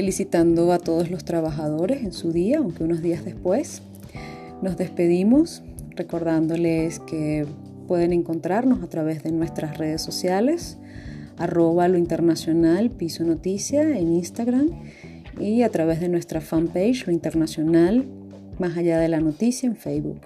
Felicitando 0.00 0.72
a 0.72 0.78
todos 0.78 1.10
los 1.10 1.26
trabajadores 1.26 2.02
en 2.02 2.12
su 2.12 2.32
día, 2.32 2.56
aunque 2.56 2.84
unos 2.84 3.02
días 3.02 3.22
después. 3.22 3.82
Nos 4.62 4.78
despedimos 4.78 5.62
recordándoles 5.90 7.00
que 7.00 7.44
pueden 7.86 8.14
encontrarnos 8.14 8.82
a 8.82 8.86
través 8.86 9.22
de 9.22 9.30
nuestras 9.30 9.76
redes 9.76 10.00
sociales 10.00 10.78
arroba 11.36 11.86
lo 11.88 11.98
internacional 11.98 12.90
piso 12.90 13.24
noticia 13.24 13.82
en 13.98 14.14
Instagram 14.14 14.70
y 15.38 15.60
a 15.64 15.68
través 15.68 16.00
de 16.00 16.08
nuestra 16.08 16.40
fanpage 16.40 17.06
lo 17.06 17.12
internacional 17.12 18.06
más 18.58 18.78
allá 18.78 18.98
de 18.98 19.08
la 19.08 19.20
noticia 19.20 19.66
en 19.66 19.76
Facebook. 19.76 20.22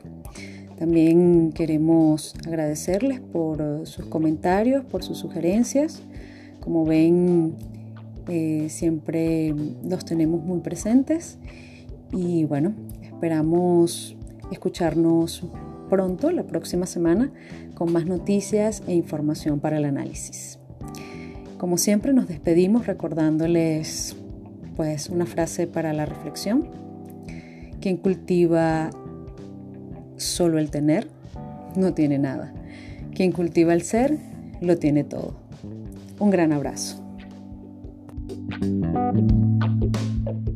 También 0.79 1.51
queremos 1.51 2.37
agradecerles 2.47 3.19
por 3.19 3.89
sus 3.89 4.07
comentarios, 4.07 4.85
por 4.85 5.03
sus 5.03 5.19
sugerencias. 5.19 6.01
Como 6.61 6.85
ven, 6.85 7.57
eh, 8.29 8.67
siempre 8.71 9.55
los 9.85 10.05
tenemos 10.05 10.43
muy 10.43 10.61
presentes 10.61 11.39
y 12.13 12.45
bueno, 12.45 12.73
esperamos 13.03 14.17
escucharnos 14.51 15.45
pronto, 15.91 16.31
la 16.31 16.45
próxima 16.45 16.87
semana, 16.87 17.31
con 17.75 17.93
más 17.93 18.07
noticias 18.07 18.83
e 18.87 18.95
información 18.95 19.61
para 19.61 19.79
el 19.79 19.85
análisis. 19.85 20.59
Como 21.59 21.79
siempre 21.79 22.13
nos 22.13 22.29
despedimos 22.29 22.87
recordándoles 22.87 24.17
pues 24.77 25.09
una 25.09 25.25
frase 25.25 25.67
para 25.67 25.93
la 25.93 26.05
reflexión 26.05 26.69
Quien 27.81 27.97
cultiva 27.97 28.91
solo 30.17 30.59
el 30.59 30.71
tener, 30.71 31.09
no 31.77 31.93
tiene 31.93 32.19
nada. 32.19 32.53
Quien 33.15 33.31
cultiva 33.31 33.75
el 33.75 33.83
ser, 33.83 34.17
lo 34.61 34.79
tiene 34.79 35.05
todo. 35.05 35.35
Un 36.19 36.31
gran 36.31 36.53
abrazo. 36.53 37.04
Thank 38.51 40.49
you. 40.49 40.54